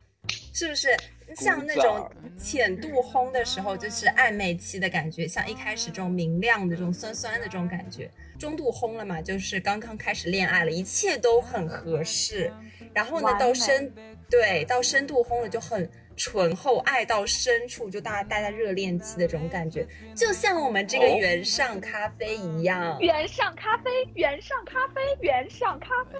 [0.54, 0.88] 是不是？
[1.36, 8.10] 像那种浅度烘的时候，就是暧昧期的感觉，像一开始这种明亮的、这种酸酸的这种感觉。
[8.38, 12.52] 中度烘了嘛，就是刚刚开始恋爱了，一切都很合适。
[12.94, 13.92] 然后呢，到深
[14.30, 15.90] 对到深度烘了就很。
[16.18, 22.98] 醇厚爱到深处，就大家待在热恋期的这种感觉，就像我们这个原上咖啡一样。
[23.00, 26.18] 原上咖啡，原上咖啡，原上咖啡。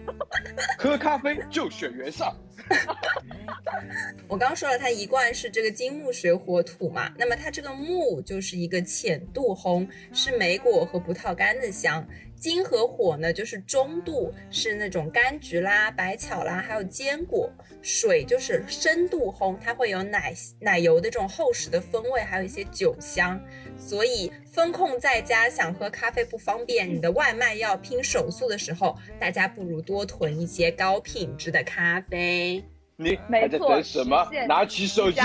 [0.78, 2.34] 喝咖啡就选原上。
[4.28, 12.06] 我刚说了，它一贯是这个金木水火土嘛，那么它这个木就是一个浅度红，是莓果和葡萄干的香。
[12.44, 17.50] 金和火呢就是中度，是那种柑橘啦、白巧啦，还有坚果。
[17.80, 23.40] 水就是深度烘，它会有奶奶油的这种厚实的风味，还有一些酒香。
[23.78, 32.62] 所以风控在家想喝咖啡不方便，你的外卖要拼手速的时候，大家不如多囤一些高品质的咖啡。
[32.96, 34.28] 你还在等什么？
[34.46, 35.18] 拿起手机，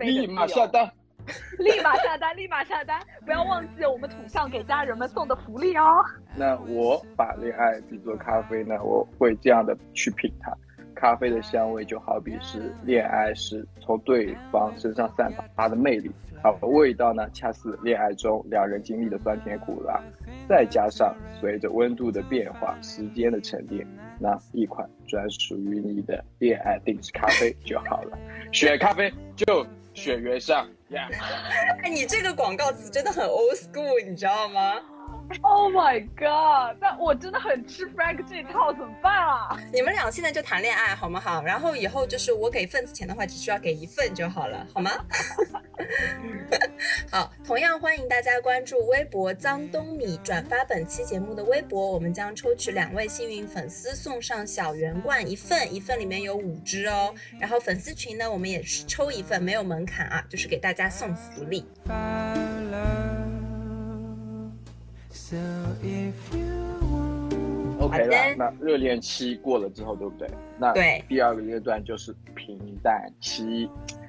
[0.00, 0.92] 立马下单。
[1.58, 3.00] 立马下单，立马下单！
[3.24, 6.04] 不要忘记我们土象给家人们送的福利哦。
[6.36, 10.52] 那我把恋爱比作咖啡呢，我会这样的去品它。
[10.94, 16.10] 咖啡的香味就好比是恋爱时从对方身上散发的魅力，
[16.42, 20.00] 好，味道呢恰似恋爱中两人经历的酸甜苦辣，
[20.48, 23.86] 再加上随着温度的变化、时间的沉淀，
[24.18, 28.16] 那一款专属于你的恋爱定制咖啡就好了。
[28.50, 30.66] 选咖啡就选原上。
[30.94, 34.80] 哎，你这个广告词真的很 old school，你知道吗？
[35.42, 36.76] ？Oh my god！
[36.80, 39.56] 但我真的很吃 Frank 这套，怎么办啊？
[39.72, 41.42] 你们俩现在就谈恋爱好不好？
[41.42, 44.90] 然后以后就是我给份子钱的话，只需要给一份就好了，好吗？
[47.10, 57.14] 好，同样欢迎大家关注微博“脏东米”，转发本期节目的微博，我们将抽取两位幸运粉丝送上小圆罐一份，一份里面有五支哦。
[57.38, 61.64] 然后粉丝群呢，我们也是抽一份，没有门槛啊，就是给大家送福利。
[67.78, 70.28] OK 了，那热恋期过了之后，对不对？
[70.58, 73.68] 那对，第二个阶段就是平淡期。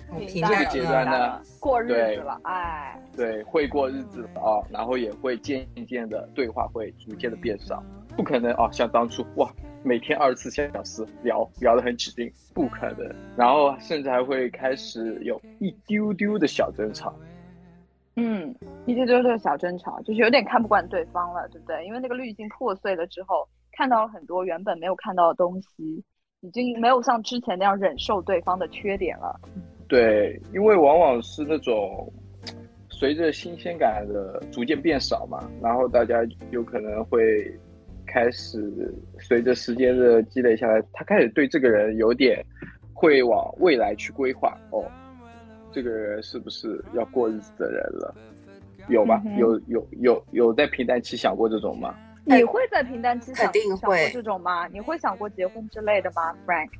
[0.09, 7.83] 这个阶段呢，过日子了，哎，对，会过日子了啊，然后也会渐渐的对话会逐渐的变少，
[8.15, 9.51] 不可能啊，像当初哇，
[9.83, 13.13] 每天二十四小时聊聊得很起劲，不可能。
[13.35, 17.13] 然后甚至还会开始有一丢丢的小争吵。
[18.19, 18.53] 嗯，
[18.87, 21.85] 一丢丢的小争吵，就是有点看不惯对方了，对不对？
[21.85, 26.03] 因为那个滤镜破碎了之后，看到了很多原本没有看到的东西，
[26.41, 29.39] 已经没有像之前那样忍受对方的缺点了。
[29.87, 32.11] 对，因为往往是那种
[32.89, 36.17] 随着新鲜感的逐渐变少嘛，然后大家
[36.49, 37.55] 有可能会
[38.07, 42.43] 开始随着时间的积累下来，他开始对这个人有点
[42.93, 44.83] 会往未来去规划哦。
[45.77, 48.15] 这个人是不是要过日子的人了？
[48.89, 49.21] 有吗？
[49.37, 51.93] 有有有有在平淡期想过这种吗？
[52.25, 54.65] 你会在平淡期肯定会这种吗？
[54.69, 56.71] 你会想过结婚之类的吗，Frank？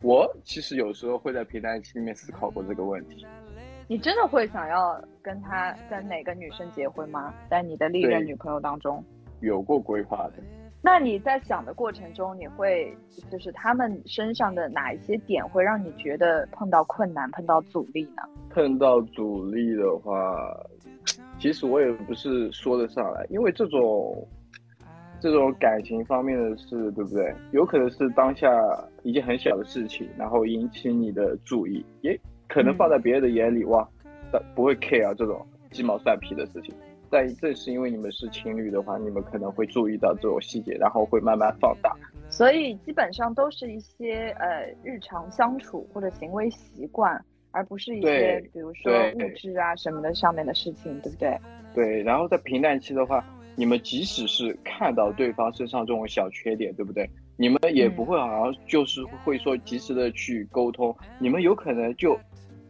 [0.00, 3.26] 我其实有时候会在平淡期里面思考过这个问题。
[3.88, 7.34] 你真的会想要跟他跟哪个女生结婚吗？
[7.50, 9.04] 在你的历任女朋友当中，
[9.40, 10.42] 有过规划的。
[10.86, 12.96] 那你在想的过程中，你会
[13.28, 18.22] 就是他们身上的哪一些点会让你觉得碰到困难、碰到阻力呢？
[18.50, 20.56] 碰到阻力的话，
[21.40, 24.16] 其实我也不是说得上来，因为这种
[25.18, 27.34] 这种感情方面的事，对不对？
[27.50, 28.48] 有可能是当下
[29.02, 32.16] 一件很小的事情，然后引起你的注意，也
[32.46, 33.84] 可能放在别人的眼里，哇，
[34.54, 36.72] 不会 care 这种鸡毛蒜皮的事情。
[37.10, 41.96] 但正是因为你们是情侣的话，你们可能会注意到这种细节，然后会慢慢放大。
[42.28, 51.38] 所以基本上都是一些呃日常相处或者行为习惯，而不是一些比如说物质啊什么的上面的事情，对不对？
[51.74, 52.02] 对。
[52.02, 57.08] 然后在平淡期的话，你们即使是看到对方身上这种小缺点，对不对？
[57.36, 62.18] 你们也不会好像就是会说及时的去沟通，你们有可能就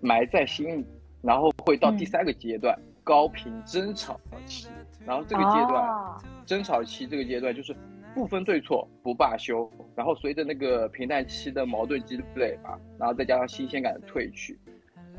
[0.00, 0.84] 埋在心里，
[1.22, 2.76] 然后会到第三个阶段。
[3.06, 4.66] 高频争吵期，
[5.06, 7.72] 然后这个阶段，争吵期这个阶段就是
[8.12, 14.58] 不分对错不罢休，然后随着那个平淡期的矛盾积累吧，然后再加上新鲜感的褪去，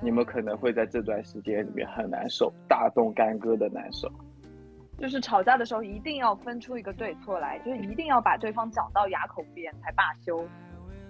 [0.01, 4.11] 你们可能会在这段时间里面很难受，大动干戈的难受。
[4.99, 10.45] 就是吵架的时候一定要分出一个对错来，就是一定要把对方讲到哑口无言才罢休。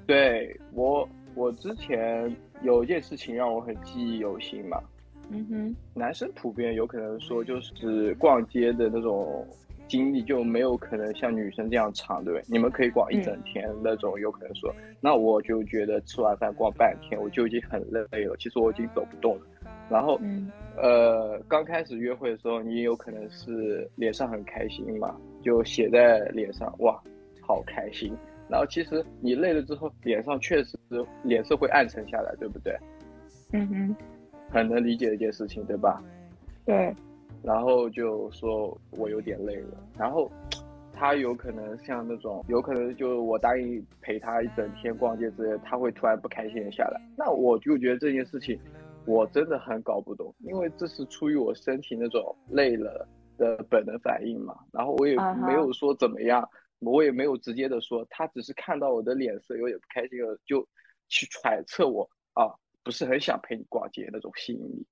[0.05, 4.79] 对我，我之前有一件事情让我很记忆犹新嘛。
[5.29, 9.45] 嗯哼，男生普遍有可能说就是逛街的那种
[9.87, 12.45] 经历就没有可能像女生这样长，对不对？
[12.47, 19.41] 你们可以逛一整天那种，有可能说，那我就觉得吃完饭逛半天我就已经很累了，其实我已经走不动了。
[19.89, 20.19] 然后，
[20.75, 27.01] 呃，刚开始约会的时候，你也有可能是脸上很开心嘛，就写在脸上，哇，
[27.41, 28.13] 好开心。
[28.49, 30.77] 然后其实你累了之后，脸上确实
[31.23, 32.77] 脸色会暗沉下来，对不对？
[33.53, 33.95] 嗯哼。
[34.49, 36.03] 很能理解的一件事情，对吧？
[36.65, 36.93] 对。
[37.43, 40.29] 然后就说我有点累了，然后
[40.91, 46.99] 他有可能像那种，有可能就我答应陪他一整天逛街之类，他会突然不开心下来。
[47.15, 48.59] 那我就觉得这件事情
[49.05, 56.43] 我真的很搞不懂，因为这是出于我身体那种累了，的本能反应嘛，然后我也没有说怎么样，
[56.79, 60.67] 我也没有直接的说，他只是看到我的脸色有点不开心了，就
[61.07, 62.49] 去揣测我啊，
[62.87, 64.87] 不是很想陪你逛街那种吸引力。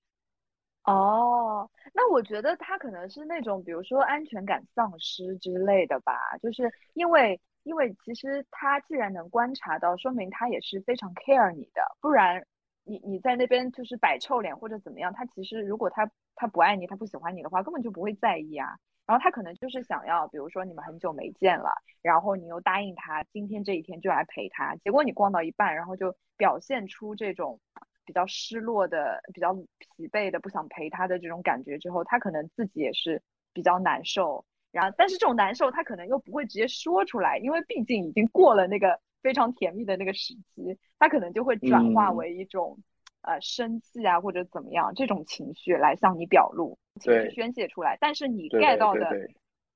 [0.84, 12.46] 哦，那我觉得他可能是那种，比如说安全感丧失之类的吧，就是因为因为其实他既然能观察到，说明他也是非常 care 你的，不然
[12.84, 18.78] 你你在那边就是摆臭脸或者怎么样，他其实如果他他不爱你，他不喜欢你的话，根本就不会在意啊。
[19.08, 21.70] 然后他可能就是想要，比如说你们很久没见了，
[22.04, 27.60] 然后你又答应他今天这一天就来陪他，结果你逛到一半，然后就表现出这种。
[28.06, 34.46] 比较失落的、比较疲惫的、不想陪他的这种感觉之后，他可能自己也是比较难受。
[34.72, 42.78] 然后，但是这种难受他可能又不会直接说出来，因为毕竟已经过了那个非常甜蜜的那个时期，他可能就会转化为一种
[43.22, 47.98] 呃生气啊或者怎么样这种情绪来向你表露，情绪宣泄出来。
[48.00, 49.10] 但是你 get 到的，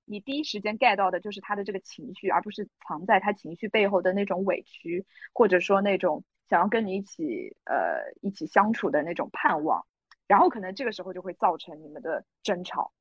[0.05, 6.23] 你第一时间 get 到的就是他的这个情绪，而不是藏在他情绪背后的那种委屈，或者说那种。
[6.49, 9.85] 想要跟你一起呃一起相处的那种盼望，
[10.27, 12.91] 然后可能这个时候就会造成你们的争吵，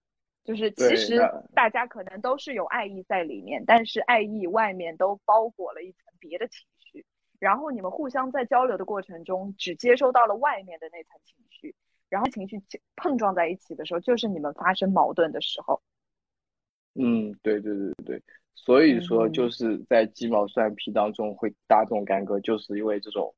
[0.45, 1.19] 就是其实
[1.55, 7.05] 大家可能都是有爱意在里面，但是爱意外面都包裹了一层别的情绪，
[7.39, 11.75] 然后你们互相在交流的过程中只接收到了外面的那层情绪，
[12.09, 12.63] 然后情绪
[12.97, 15.81] 碰撞在一起的时候，就是你们发生矛盾的时候。
[16.95, 18.23] 嗯，对对对对。
[18.65, 23.33] 所以说，就是在鸡毛蒜皮当中会大动干戈，就是因为这种，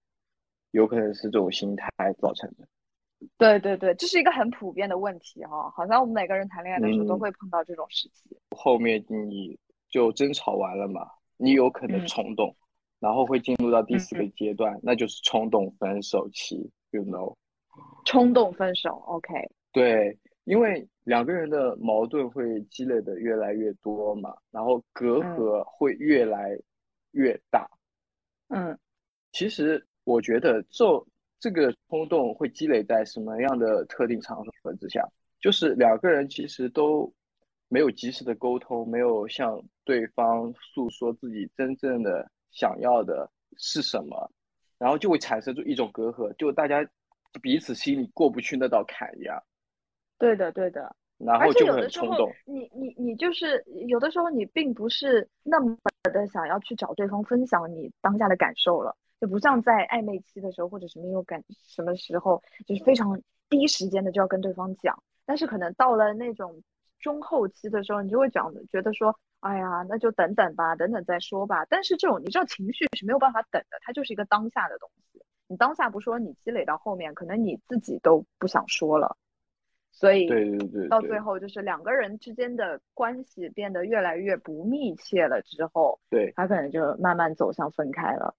[0.72, 2.66] 有可能是这种心态造成的。
[3.36, 8.36] 对对对，这是一个很普遍的问题哈，好像我们每个人谈恋爱的时候都会碰到这种时期。
[8.56, 9.56] 后面你
[9.88, 11.06] 就争吵完了嘛，
[11.36, 12.56] 你有可能冲动，
[12.98, 17.34] 然后会进入到第四个阶段，那就是冲动分手期，you know？
[18.04, 19.32] 冲动分手，OK？
[19.70, 20.18] 对。
[20.44, 26.58] 因为两个人的矛盾会积累的越来越多嘛，然后隔阂会越来
[27.12, 27.68] 越大。
[28.48, 28.76] 嗯，
[29.32, 31.06] 其实我觉得这
[31.38, 35.06] 这个冲动会积累在什么样的特定场合之下？
[35.40, 37.12] 就是两个人其实都
[37.68, 44.30] 没有及时的沟通，没有向对方诉说自己真正的想要的是什么，
[44.78, 46.84] 然后就会产生出一种隔阂，就大家
[47.40, 49.40] 彼此心里过不去那道坎一样。
[50.20, 50.94] 对的，对的，
[51.40, 65.02] 而且有的时候，你你你就是有的时候你并不是那么的想要去找对方分享你当下的感受了，就不像在暧昧期的时候或者什么有感什么时候，就是非常第一时间的就要跟对方讲。
[65.24, 66.62] 但是可能到了那种
[66.98, 71.64] 中后期的时候，你就会讲觉得说，哎呀，那就等等吧，等等再说吧。
[71.70, 75.22] 但是这种你知道情绪是没有办法等的，它就是一个当下的东西。
[75.46, 79.16] 你当下不说，你积累到后面，可能你自己都不想说了。
[79.92, 88.34] 所以，对对对，到最后就是两个人之间的关系变得越来越不密切了之后，对，他可能就慢慢走向分开了。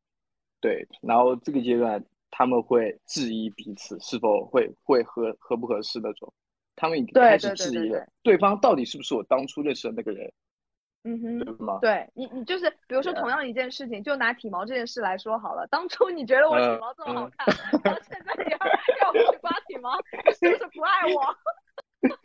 [0.59, 6.33] 对，然后这个阶段他们会质疑彼此是否会会合合不合适那种，
[6.75, 10.31] 他们已经开始质疑了对方到底是不是我当初认识的那个人。
[11.03, 11.79] 嗯哼，对吗？
[11.81, 15.65] 对你，你就是比如说同样一件事情，就拿体毛这件事来说好了。
[15.67, 17.47] 当初你觉得我体毛这么好看，
[17.83, 18.57] 然后现在你要
[19.01, 19.95] 要我去刮体毛，
[20.33, 22.09] 是不是不爱我？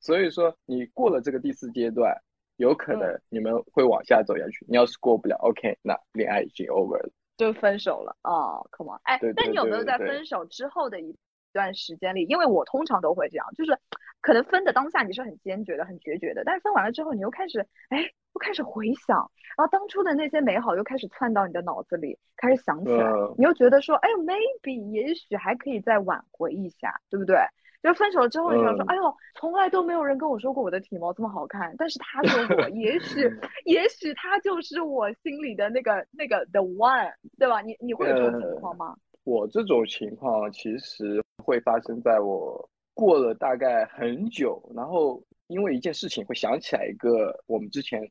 [0.00, 2.16] 所以说，你过了这个第四阶段，
[2.56, 4.64] 有可能你们会往下走下去。
[4.68, 11.16] 你要是过不了，OK，那恋爱已经 over 了，就分手了啊？Come on，哎，但你有没有在分手之后的一
[11.52, 12.24] 段时间里？
[12.24, 13.78] 因为我通常都会这样，就是。
[14.20, 19.16] 可能分的当下你是很坚决的、很决绝的，但是分完了之后，你又开始，哎，又开始回想，
[19.56, 27.36] 然后当初的那些美好又开始窜到你的脑子里，开始想起来，你又觉得说，哎呦，maybe 也许还可以再挽回一下，对不对？
[27.80, 33.20] 就分手了之后，你想说，哎呦，从来都没有人跟我说过我的体毛这么好看，但是他说过， 也许，
[33.66, 37.60] 也许他就是我心里的那个那个 the one，对吧？
[37.60, 38.96] 你你会有这种情况吗？
[39.28, 42.68] 我这种情况其实会发生在我。
[42.94, 48.02] 过了大概很久，然后因为一件事情会想起来一个我们之前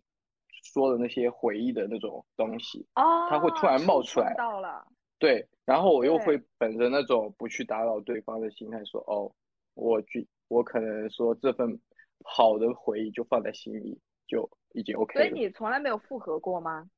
[0.64, 4.34] 说的那些回忆的那种东西啊，它会突然冒出来。
[4.38, 4.88] 到了。
[5.20, 9.30] 对，然后我又会本着那种不去打扰对方的心态说，哦，
[9.74, 11.78] 我去，我可能说这份
[12.24, 15.26] 好的回忆就放在心里，就已经 OK 了。
[15.26, 16.90] 所以你从来没有复合过吗？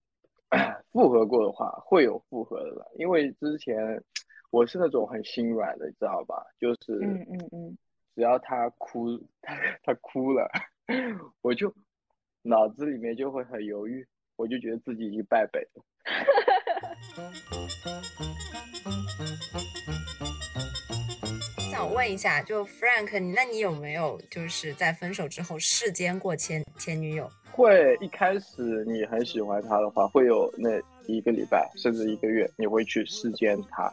[0.91, 4.03] 复合过的话会有复合的，因为之前。
[4.51, 6.43] 我是那种很心软的，你知道吧？
[6.59, 7.77] 就是，嗯嗯嗯，
[8.15, 9.53] 只要他哭，他
[9.85, 10.49] 他哭了，
[11.43, 11.71] 我就
[12.41, 14.03] 脑子里面就会很犹豫，
[14.37, 15.83] 我就觉得自己已经败北了。
[21.79, 27.31] 小想问一下，就 Frank，你那你有没有就是在分手之后世间过前前女友？
[27.53, 30.71] 会，一开始你很喜欢他的话，会有那
[31.05, 33.89] 一个礼拜甚至一个月，你会去世间他。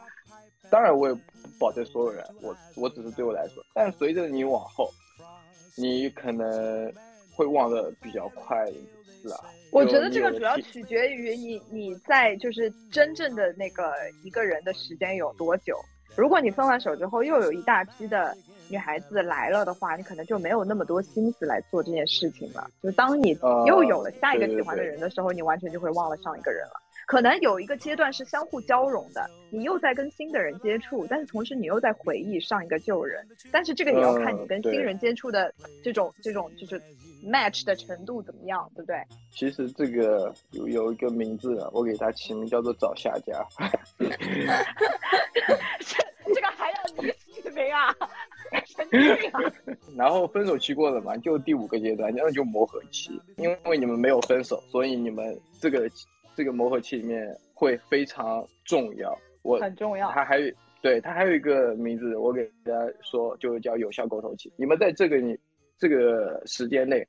[0.69, 1.21] 当然，我也不
[1.57, 3.63] 保证所有人，我我只是对我来说。
[3.73, 4.91] 但随着你往后，
[5.77, 6.93] 你可能
[7.37, 8.65] 会忘得比较快，
[9.21, 9.45] 是啊。
[9.71, 13.93] 我觉得这个主要取决于你你在就是真正的那个
[14.25, 15.79] 一个人的时间有多久。
[16.17, 18.35] 如果你分完手之后又有一大批的
[18.69, 22.67] 女孩子来了的话，你可能就没有那么多心思来做这件事情了。
[22.81, 23.37] 就当你
[23.67, 26.81] 又有了下一个喜欢的人的时候，你完全就会忘了上一个人了。
[27.05, 33.25] 可能有一个阶段是相互交融的，你又在跟新的人接触，但是同时你又在回忆上一个旧人。
[33.51, 35.53] 但是这个也要看你跟新人接触的
[35.83, 36.81] 这种这种就是。
[37.23, 38.97] Match 的程度怎么样，对不对？
[39.31, 43.45] 其实这个有有一个名字，我给它起名叫做找下家。
[43.97, 44.05] 这
[46.33, 47.03] 这个还要你
[47.41, 47.95] 起名 啊？
[49.95, 53.21] 然后分手期过了嘛，就第五个阶段，那就磨合期。
[53.37, 55.89] 因为你们没有分手，所以你们这个
[56.35, 59.17] 这个磨合期里面会非常重要。
[59.41, 60.11] 我很重要。
[60.11, 60.51] 它还有
[60.81, 64.53] 对它还有一个名字，我给大家说，就叫有效沟通期。
[64.55, 65.37] 你们在这个你。
[65.77, 67.07] 这个时间内，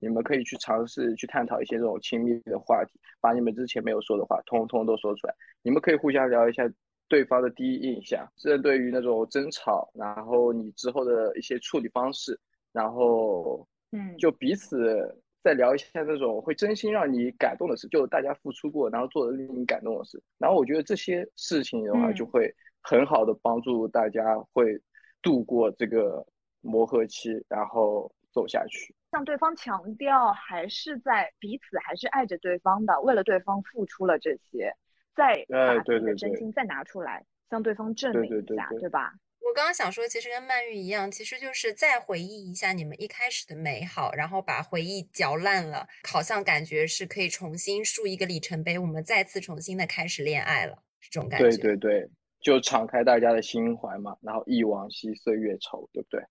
[0.00, 5.34] 你们可以去尝试去探讨一些这种亲密的话题，把你们之前没有说的话，通通都说出来。
[5.62, 6.68] 你们可以互相聊一下
[7.08, 12.38] 对方的第一印象，针对于那种争吵，然后你之后的一些处理方式，
[12.72, 20.22] 然后，嗯，就彼此再聊一下那种会真心让你感动的事，就大家付出过，然后做的令你感动的事。
[20.38, 24.80] 然后我觉得这些事情的话，就会很好的帮助大家会
[25.22, 26.26] 度过这个。
[26.60, 34.72] 磨合期，然后走下去，向对方强调还是在彼此还是爱着对方的，为了对方付出了这些，
[35.16, 39.12] 再把自己的真心再拿出来向对方证明一下，对吧？
[39.40, 51.48] 我刚刚想说，其实跟曼玉一样，其实就是再回忆一下你们一开始的美好，然后把回忆嚼烂了，好像感觉是可以重新竖一个里程碑，我们再次重新的开始恋爱了，这种感觉。
[51.48, 56.22] 对对对，就敞开大家的心怀嘛，然后忆往昔岁月稠，对不对？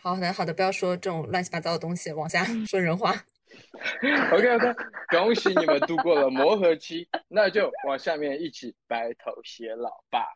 [0.00, 3.14] 好的，好的，不要说这种乱七八糟的东西，往下说人话。
[4.32, 4.74] OK，OK，
[5.10, 10.26] 恭喜你们度过了磨合期，那就往下面一起白头偕老吧。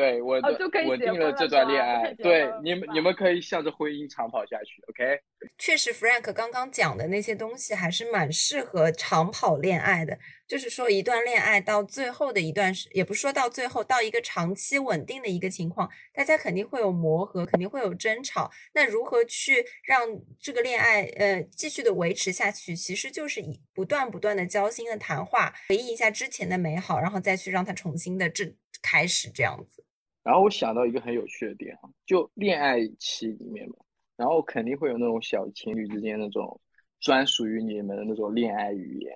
[0.00, 0.48] 对我的
[0.86, 4.82] 稳定了这段恋爱，对你们你们可以向着婚姻长跑下去。
[4.88, 5.20] OK，
[5.58, 10.18] 确实，Frank 刚刚讲的那些东西还是蛮适合长跑恋爱的。
[10.48, 18.50] 就是说，一段恋爱到最后的一段时，也不是说到最后到一个长期稳定的一个情况，大家肯定会有磨合，肯定会有争吵。
[18.74, 20.08] 那如何去让
[20.40, 22.74] 这个恋爱呃继续的维持下去？
[22.74, 29.84] 其实就是以不断不断的交心的谈话，回忆一下之前的美好，然后再去让它重新的这开始这样子。
[30.22, 33.76] 然后我想到一个很有趣的点啊，就恋爱期里面嘛，
[34.16, 36.60] 然后肯定会有那种小情侣之间那种
[37.00, 39.14] 专属于你们的那种恋爱语言，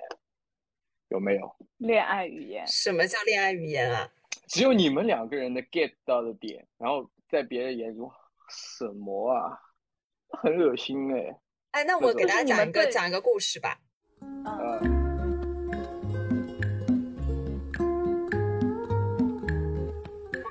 [1.08, 1.56] 有没有？
[1.76, 2.66] 恋爱语言？
[2.66, 4.10] 什么叫恋爱语言啊？
[4.48, 8.10] 只有你们两个人的 get 到的点，然后在别人眼中，
[8.48, 9.58] 什么啊？
[10.42, 11.40] 很恶心哎！
[11.72, 13.78] 哎，那我给大家讲一个讲一个故事吧。
[14.20, 14.93] 嗯。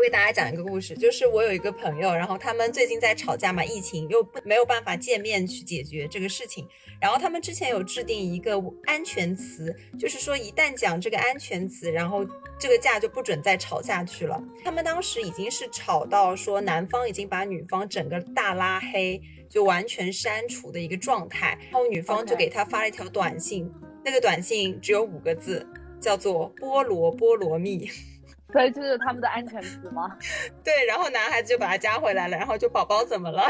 [0.04, 6.68] 为大家讲一个故事，就是我有一个朋友，然后他们最近在吵架嘛，疫情又不没有办法见面去解决这个事情，
[6.99, 12.26] 然后他们之前有制定一个安全词，就是说一旦讲这个安全词，然后
[12.60, 14.43] 这个架就不准再吵下去了。
[14.62, 23.72] 他们当时已经是吵到说男方已经把女方整个大拉黑，就完全删除的一个状态，然后女方就给他发了一条短信，
[24.04, 25.66] 那个短信只有五个字，
[26.01, 27.89] 叫做菠萝菠萝蜜。
[28.54, 30.18] 所以这是他们的安全词吗？
[30.64, 33.43] 对，然后男孩子就把他加回来了，然后就宝宝怎么了？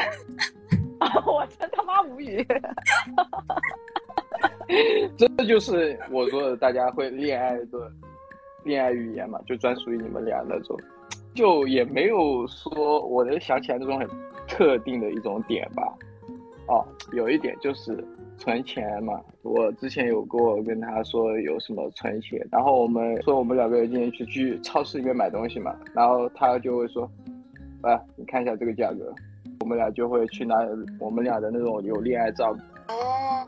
[1.27, 2.43] 我真他妈无语。
[5.17, 7.91] 这就是我说的，大家会恋爱的
[8.63, 10.79] 恋爱语言嘛，就专属于你们俩那种，
[11.35, 14.07] 就也没有说我能想起来那种很
[14.47, 15.93] 特定的一种点吧。
[16.67, 18.03] 哦，有一点就是。
[18.35, 27.09] 存钱嘛，我之前有过跟他说有什么存钱，然后我们说我们两个人今天去去超市里面买东西嘛，然后他就会说，
[27.81, 29.13] 啊，你看一下这个价格，
[29.61, 30.55] 我们俩就会去拿
[30.99, 32.51] 我们俩的那种有恋爱账
[32.89, 33.47] 哦，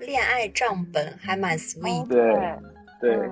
[0.00, 2.54] 恋爱账本还蛮 sweet，对
[3.00, 3.28] 对，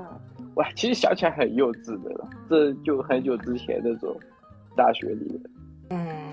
[0.55, 4.18] 哇，其实想起来很幼稚的了，这就很久之前那种
[4.74, 5.51] 大学里的，
[5.91, 6.24] 嗯。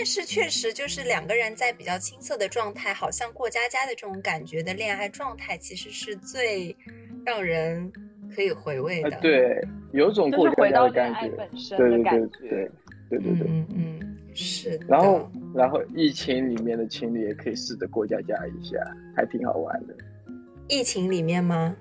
[0.00, 6.74] 但是确实就是两个人在比较青涩的状态，好像过家家的这种感觉的恋爱状态，其实是最
[7.22, 7.92] 让人
[8.34, 9.10] 可以回味的。
[9.20, 11.28] 对，有种过家家的感觉。
[11.76, 12.70] 对对对对
[13.10, 13.46] 对对对。
[13.46, 14.16] 嗯嗯。
[14.34, 14.80] 是。
[14.88, 18.78] 然后，然后疫情里面的情侣也可以试着过家家一下，
[19.14, 19.94] 还挺好玩的。
[20.66, 21.76] 疫情里面吗？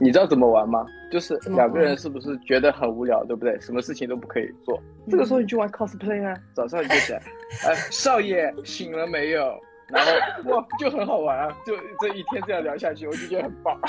[0.00, 0.86] 你知道怎么玩吗？
[1.10, 3.58] 就是两个人是不是觉得很无聊，对不对？
[3.60, 4.80] 什么事情都不可以做，
[5.10, 6.38] 这个时候你去玩 cosplay 啊。
[6.54, 7.18] 早上你就想，
[7.64, 9.58] 哎，少爷醒了没有？
[9.88, 10.12] 然后
[10.50, 11.56] 哇，就很好玩啊！
[11.64, 13.80] 就这一天这样聊下去，我就觉得很棒。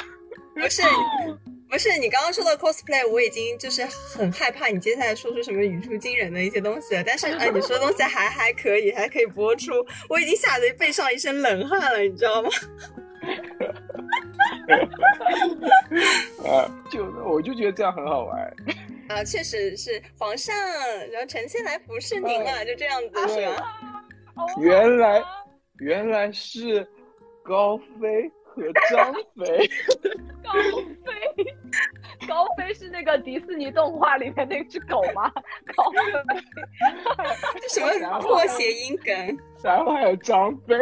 [0.55, 0.81] 不是，
[1.69, 7.03] 不是，你刚刚说到 cosplay，我已经就是很害怕你接下来说出什么语出惊人的一些东西了。
[7.05, 9.73] 但是哎，你说的东西还还可以，还可以播出，
[10.07, 12.49] 我已经吓得背上一身冷汗了，你知道吗？
[16.47, 18.55] 啊，就我就觉得这样很好玩。
[19.09, 20.55] 啊，确实是皇上，
[21.11, 23.75] 然后臣妾来服侍您啊，就这样子是吧？
[24.61, 25.23] 原来。
[25.81, 26.85] 原来是
[27.41, 29.65] 高飞和张飞。
[30.43, 30.51] 高
[31.05, 31.55] 飞，
[32.27, 35.31] 高飞是那个迪士尼动画里面那只狗吗？
[35.73, 35.99] 高飞，
[37.61, 39.39] 这什么破谐音梗？
[39.63, 40.75] 然后还有张飞，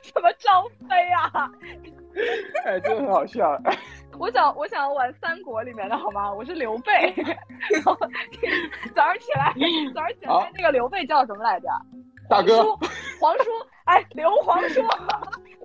[0.00, 1.52] 什么张飞啊？
[2.64, 3.58] 哎，真的很好笑。
[4.18, 6.32] 我想，我想玩三国里面的好吗？
[6.32, 6.92] 我是刘备。
[7.72, 7.96] 然后
[8.94, 9.54] 早上起来，
[9.94, 11.68] 早上起来那个刘备叫什么来着？
[12.28, 12.62] 大哥，
[13.20, 13.50] 皇叔，
[13.84, 14.82] 哎，刘皇叔，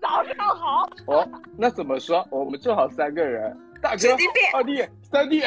[0.02, 0.90] 早上好。
[1.08, 1.28] 哦，
[1.58, 2.26] 那怎么说？
[2.32, 4.10] 我们正好三个人，大哥、
[4.54, 5.42] 二弟、三弟。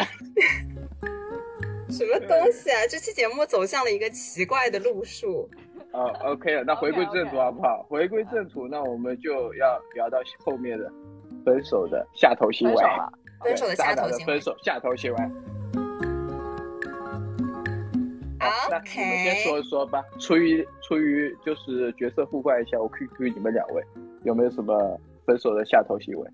[1.90, 2.86] 什么东西啊？
[2.90, 5.48] 这期节目走向了一个奇怪的路数。
[5.98, 7.84] 啊，OK 了，那回归正途好不好？
[7.88, 10.88] 回归正途，那我们就要聊到后面的
[11.44, 12.76] 分手的下头行为。
[13.42, 14.24] 分手的下头行为。
[14.34, 15.18] 分手下头行为。
[18.40, 20.00] 好，那你们先说一说吧。
[20.20, 23.82] 出于出于就是角色互换一下，我 QQ 你们两位
[24.22, 26.30] 有没有什么分手的下头行为？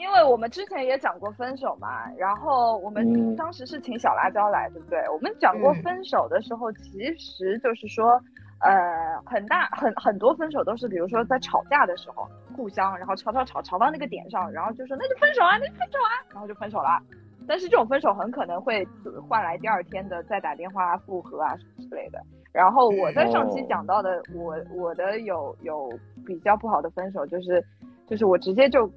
[0.00, 4.98] 因为我们之前也讲过分手嘛，然后我们当时是请小辣椒来，对不对？
[5.08, 8.20] 我们讲过分手的时候，其实就是说，
[8.64, 16.98] 呃，很大很很多分手都是，比如说在吵架的时候，互相然后吵吵吵吵到那个点上，然后就说那就分手啊，那就分手啊，然后就分手了。
[17.46, 18.82] 但是这种分手很可能会
[19.28, 22.18] 换来第二天的再打电话复合啊什么之类的。
[22.52, 25.92] 然后我在上期讲到的，我我的有有
[26.24, 27.62] 比较不好的分手，就是
[28.06, 28.90] 就是我直接就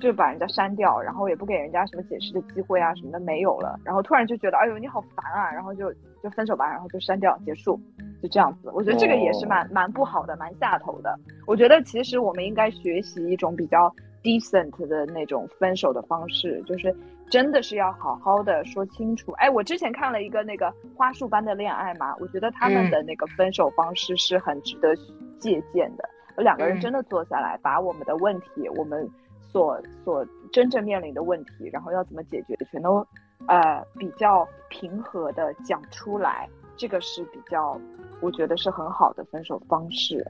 [0.00, 3.78] 就把人家删掉，然后也不给人家什么解释的机会啊什么的没有了。
[3.84, 5.92] 然后突然就觉得哎呦你好烦啊，然后就
[6.22, 7.78] 就分手吧，然后就删掉结束，
[8.22, 8.70] 就这样子。
[8.72, 11.16] 我觉得这个也是蛮蛮不好的，蛮下头的。
[11.46, 16.94] 我觉得其实我们应该学习一种比较 decent 的那种分手的方式，就是。
[17.30, 19.30] 真的是要好好的说清楚。
[19.34, 24.96] 哎，我之前看了一个那个花束般的恋爱嘛，我觉得他们的那个分手方式是很值得
[25.38, 26.08] 借鉴的。
[26.38, 29.08] 两个人真的坐下来，把我们的问题，我们
[29.52, 33.06] 所所真正面临的问题，然后要怎么解决，全都
[33.48, 37.80] 呃比较平和的讲出来，这个是比较，
[38.20, 40.24] 我觉得是很好的分手方式。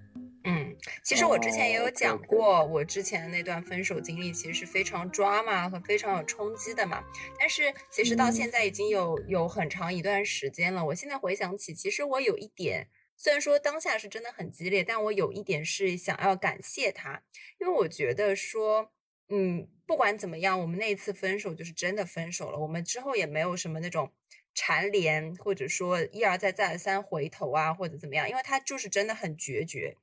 [0.44, 7.04] 嗯，其实我之前也有讲过，我之前的那段分手经历其实是非常抓马和非常有冲击的嘛。
[7.38, 17.20] 但是其实到现在已经有有很长一段时间了，我现在回想起，其实我有一点，虽然说当下是真的很激烈，但我有一点是想要感谢他，
[17.58, 18.90] 因为我觉得说，
[19.32, 24.12] 嗯，不管怎么样，我们那一次分手就是真的分手了，我们之后也没有什么那种
[24.54, 29.96] 缠连，或者说一而再再而三回头啊，或者怎么样，因为他就是真的很决绝。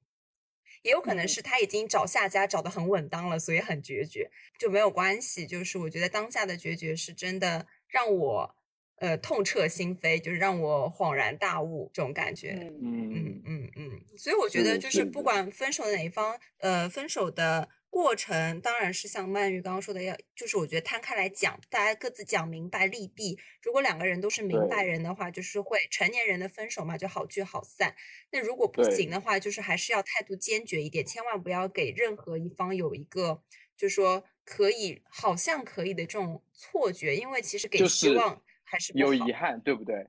[0.84, 5.46] 也有可能是他已经找下家找的很稳当了，所以很决绝，就没有关系。
[5.46, 8.56] 就是我觉得当下的决绝是真的让我
[8.98, 12.52] 呃痛彻心扉，就是让我恍然大悟这种感觉。
[12.82, 17.68] 嗯嗯嗯嗯，所以我觉得就是不管分手的哪一方，呃，分手的。
[17.98, 23.40] 过程当然是像曼玉刚刚说的，要就是我觉得摊开来讲，大家各自讲明白利弊。
[23.64, 27.96] 如果两个人都是明白人的话，就是会成年人的分手嘛，就好聚好散。
[28.30, 33.42] 那如果不行的话，就是还是要态度坚决一点，千万不要给任何一方有一个
[33.76, 40.08] 就说可以好像可以的这种错觉，因为其实给希望还是有遗憾，对不对？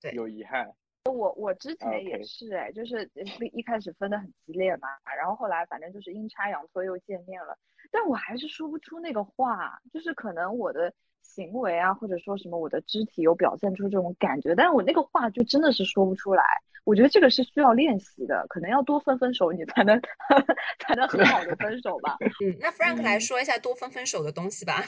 [0.00, 0.74] 对，有遗憾。
[1.16, 3.10] 我我之前也是哎，就是
[3.52, 4.88] 一开始分的很激烈嘛，
[5.18, 7.56] 然后后来反正就是阴差阳错又见面了，
[7.90, 10.92] 但我还是说不出那个话，就是可能我的
[11.22, 16.42] 行为啊，或者说什么我的肢体有表现出这种感觉，但是我那个话就真的是说不出来。
[16.84, 20.00] 我觉得这个是需要练习的，可能要多分分手，你才能
[20.78, 22.16] 才能很好的分手吧。
[22.20, 24.84] 嗯，那 Frank 来说一下多分分手的东西吧。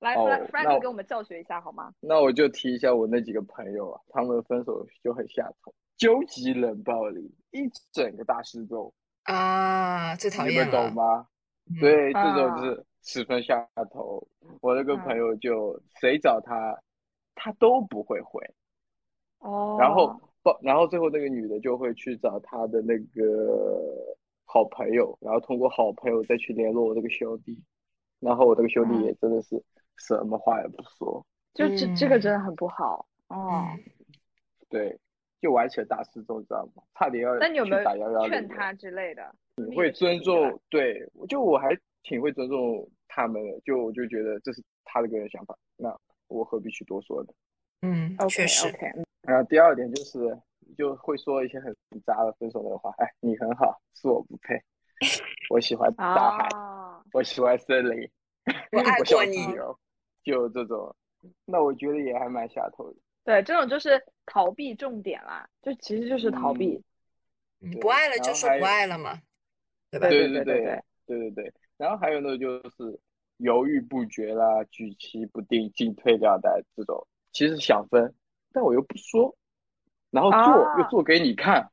[0.00, 1.92] 来，Frank 给我们教学一下好吗？
[2.00, 8.92] 那我就提一下我那几个朋友啊，他们分手就很下头，究极冷暴力，一整个大失踪
[9.24, 11.26] 啊，最讨厌你们懂吗？
[11.80, 14.26] 对，这种是十分下头。
[14.60, 16.80] 我那个朋友就谁找他，
[17.34, 18.42] 他都不会回。
[19.40, 19.76] 哦。
[19.80, 20.20] 然后。
[20.40, 23.76] 抱，然后最后那个女的就会去找她的那个
[24.44, 27.60] 好朋友，然后通过好朋友再去联络我这个兄弟，
[28.20, 29.60] 然后我这个兄弟也真的是
[29.98, 31.24] 什么话也不说，
[31.54, 33.64] 就这这个真的很不好哦。
[34.68, 34.98] 对，
[35.40, 36.82] 就玩起了大事中，知道吗？
[36.94, 39.34] 差点要那你有没有打幺幺零劝他之类的？
[39.56, 45.94] 你会尊重，对，就我还挺会尊重他们的，就我就觉得这是他的个人想法，那
[46.28, 47.32] 我何必去多说呢？
[47.82, 48.92] 嗯，OK 确实，OK，
[49.22, 50.38] 然后第二点就是
[50.76, 51.74] 就会说一些很
[52.04, 54.60] 渣的分手的话，哎，你很好，是我不配，
[55.50, 58.08] 我喜欢大海，啊，我喜欢森林，
[58.72, 59.36] 我爱 过你
[60.22, 60.94] 就这种
[61.44, 62.96] 那我觉得也还蛮下头的。
[63.24, 66.82] 对这种就是逃避重点啦就其实就是逃避
[67.80, 69.20] 不爱了就说不爱了嘛
[69.90, 70.08] 对吧？
[70.08, 72.98] 对对对对对对对然后还有呢就是
[73.38, 78.12] 犹豫不决啦举棋不定进退两难这种其实想分
[78.52, 79.36] 但我又不说
[80.10, 81.70] 然后做又做给你看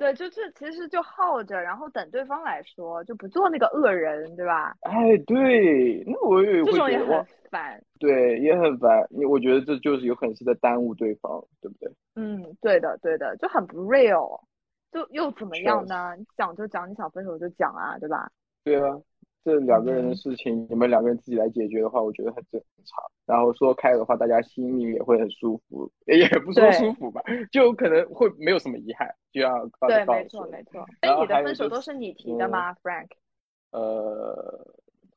[0.00, 4.74] 对，就是其实就耗着，然后等对方来说，就不做那个恶人，对吧？
[4.80, 7.78] 哎，对，那我也这种也很烦。
[7.98, 9.06] 对，也很烦。
[9.10, 11.92] 你我觉得这就是有可能是在耽误对方，对不对？
[12.14, 14.40] 嗯，对的，对的，就很不 real，
[14.90, 16.14] 就又怎么样呢？
[16.16, 18.30] 你讲就讲，你想分手就讲啊，对吧？
[18.64, 18.98] 对啊，
[19.42, 23.02] 这两个人嗯的事情，你们两个人自己来解决的话，我觉得很正常。
[23.26, 29.08] 然后说开的话，大家心里也会很舒服，也不说舒服吧，就可能会没有什么遗憾。
[29.32, 30.84] 就像刚才对，没错没错。
[31.02, 33.08] 所以你的分手都是你提的嗯吗，Frank？
[33.70, 34.66] 呃，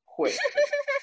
[0.05, 0.30] 会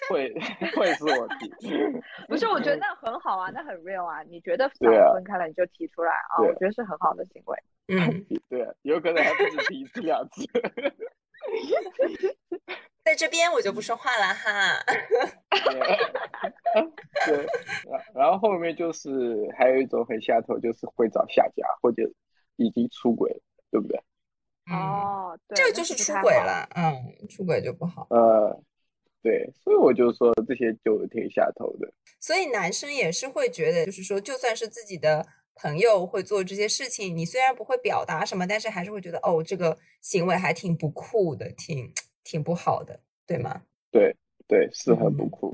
[0.09, 0.33] 会
[0.77, 1.51] 会是我提，
[2.29, 4.23] 不是，我觉得那很好啊，那很 real 啊。
[4.23, 7.59] 你觉得 想分开了，你就提出来啊，对我觉得是很好的行为。
[7.89, 10.45] 嗯，对，有可能还不止提一次两次。
[13.03, 14.85] 在这边我就不说话了哈。
[15.51, 15.75] 对，
[17.27, 17.47] 对，
[17.91, 22.03] 然 然后后面就是还有一种很下头，就是会找下家或者
[22.57, 23.41] 已经出轨了，
[23.71, 24.01] 对不对？
[24.71, 26.35] 嗯，哦，对，这个就是出轨。
[26.35, 28.07] 了，嗯，出轨就不好。
[28.11, 28.63] 呃，
[29.23, 31.93] 对，所以我就说这些就挺下头的。
[32.21, 41.93] 所以男生也是会觉得，就是说，就算是自己的朋友会做这些事情，你虽然不会表达什么，但是还是会觉得，哦，这个行为还挺不酷的，挺
[42.31, 43.61] 挺不好的，对吗？
[43.91, 44.15] 对
[44.47, 45.53] 对，是很不酷。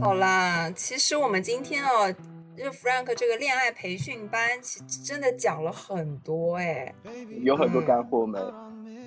[0.00, 2.14] 好啦，其实我们今天哦，
[2.56, 6.94] 就 Frank 这个恋爱培训班，其实真的讲了很多哎，
[7.42, 8.38] 有很多干货没？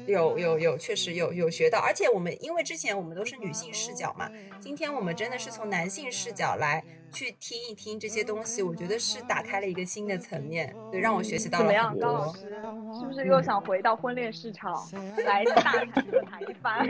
[0.06, 4.30] 有有有，确实有有学到，而且我们因为之前我们都是女性视角嘛，
[4.60, 12.50] 今天我们真的是从男性视角来去听一听这些东西，我觉得是打开了一个新的层面，对，让我学习到了怎么样，高老师？
[13.00, 14.74] 是不是又想回到婚恋市场
[15.26, 16.88] 来大谈特谈一番？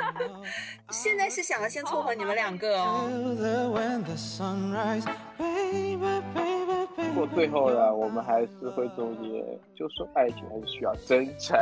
[0.90, 3.08] 现在是想要先撮合你们两个哦，
[6.98, 11.56] 不过最后呢，我们还是会总结，就是爱情还是需要真诚。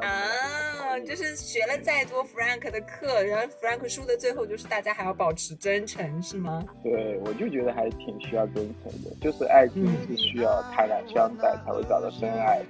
[0.00, 6.64] 啊，就是学了再多 Frank 的课，然后 Frank 书的最后就是大家还要保持真诚，是吗？
[6.82, 12.60] 对，我就觉得还挺需要真诚的，就是爱情是需要坦然相待才会找到真爱。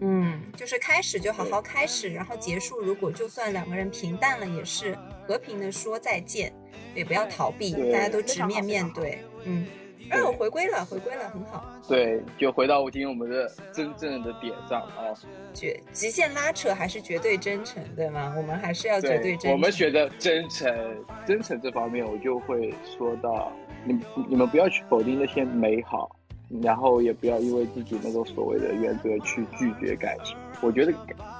[0.00, 4.96] 嗯，就是开始就好好开始，然后结束，如果就算两个人平淡了，也是
[5.26, 6.52] 和平的说再见，
[6.94, 9.18] 也不要逃避，大家都直面面对。
[9.44, 9.66] 嗯，
[10.10, 11.64] 哎，我回归了，回归了，很好。
[11.88, 15.14] 对，就回到我今天我们的真正的点上啊。
[15.54, 18.34] 绝极限拉扯还是绝对真诚，对吗？
[18.36, 19.52] 我们还是要绝对真诚。
[19.52, 23.52] 我们选择真诚，真诚这方面我就会说到，
[23.84, 23.98] 你
[24.28, 26.14] 你们不要去否定那些美好，
[26.62, 30.36] 然后也不要因为自己那种所谓的原则去拒绝感情。
[30.60, 30.92] 我觉得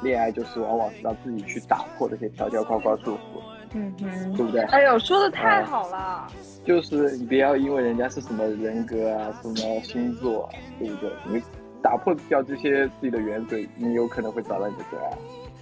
[0.02, 3.42] 恋爱就是往往是让自己去打破这些条条框框束缚，
[3.74, 4.62] 嗯哼，对不对？
[4.64, 6.26] 哎呦，说的太好了。
[6.64, 11.10] 就是你不要因为人家是什么人格啊、什么星座啊，对不对？
[11.26, 11.42] 你
[11.82, 15.18] 打破掉这些自己的原则，你有可能会找到你的真爱。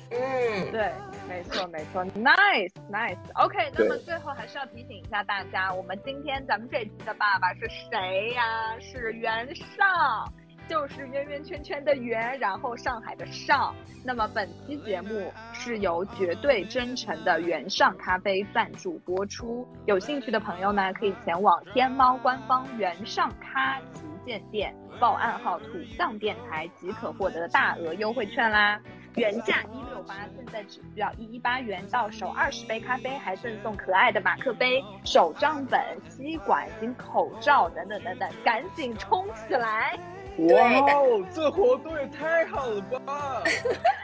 [0.09, 0.93] 嗯，对，
[1.29, 3.19] 没错没错，nice nice。
[3.35, 8.43] OK，那么最后还是要提醒一下大家，我们今天咱们这期的爸爸是谁呀？
[8.81, 9.47] 是袁
[9.77, 10.33] 尚，
[10.69, 13.75] 就是圆圆圈圈的圆，然后上海的上。
[14.05, 28.81] 那么本期节目是由绝对真诚的原上咖啡赞助播出，有兴趣的朋友呢，可以前往天猫官方原上咖旗舰店，报暗号“土象电台”即可获得大额优惠券啦。
[29.17, 39.99] 原价一六八，现在只需要一一八元，到手二十杯咖啡，还赠送可爱的马克杯、手账本、吸管以及口罩等等等等，赶紧冲起来！
[40.39, 43.43] 哇哦，这活动也太好了吧！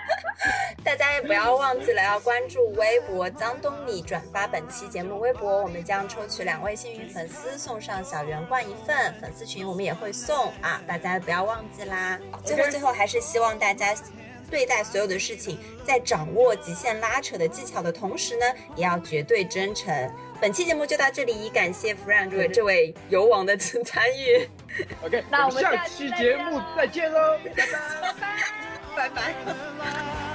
[0.83, 12.19] 大家也不要忘记了要关注微博“张东尼”，转发本期节目微博，我们将抽取两位幸运粉丝送上小圆罐一份，粉丝群我们也会送啊，大家不要忘记啦。
[12.45, 13.95] 最后最后还是希望大家。
[14.51, 18.45] 对待所有的事情，在掌握极限拉扯的技巧的同时呢，
[18.77, 19.91] 也要绝对真诚。
[20.43, 24.49] 本期节目就到这里，感谢 Frank 这位这位游王的参与。
[25.05, 27.39] OK，那我我们下期期节再见喽目再见喽，
[28.97, 29.35] 拜拜。
[29.55, 30.32] 拜拜。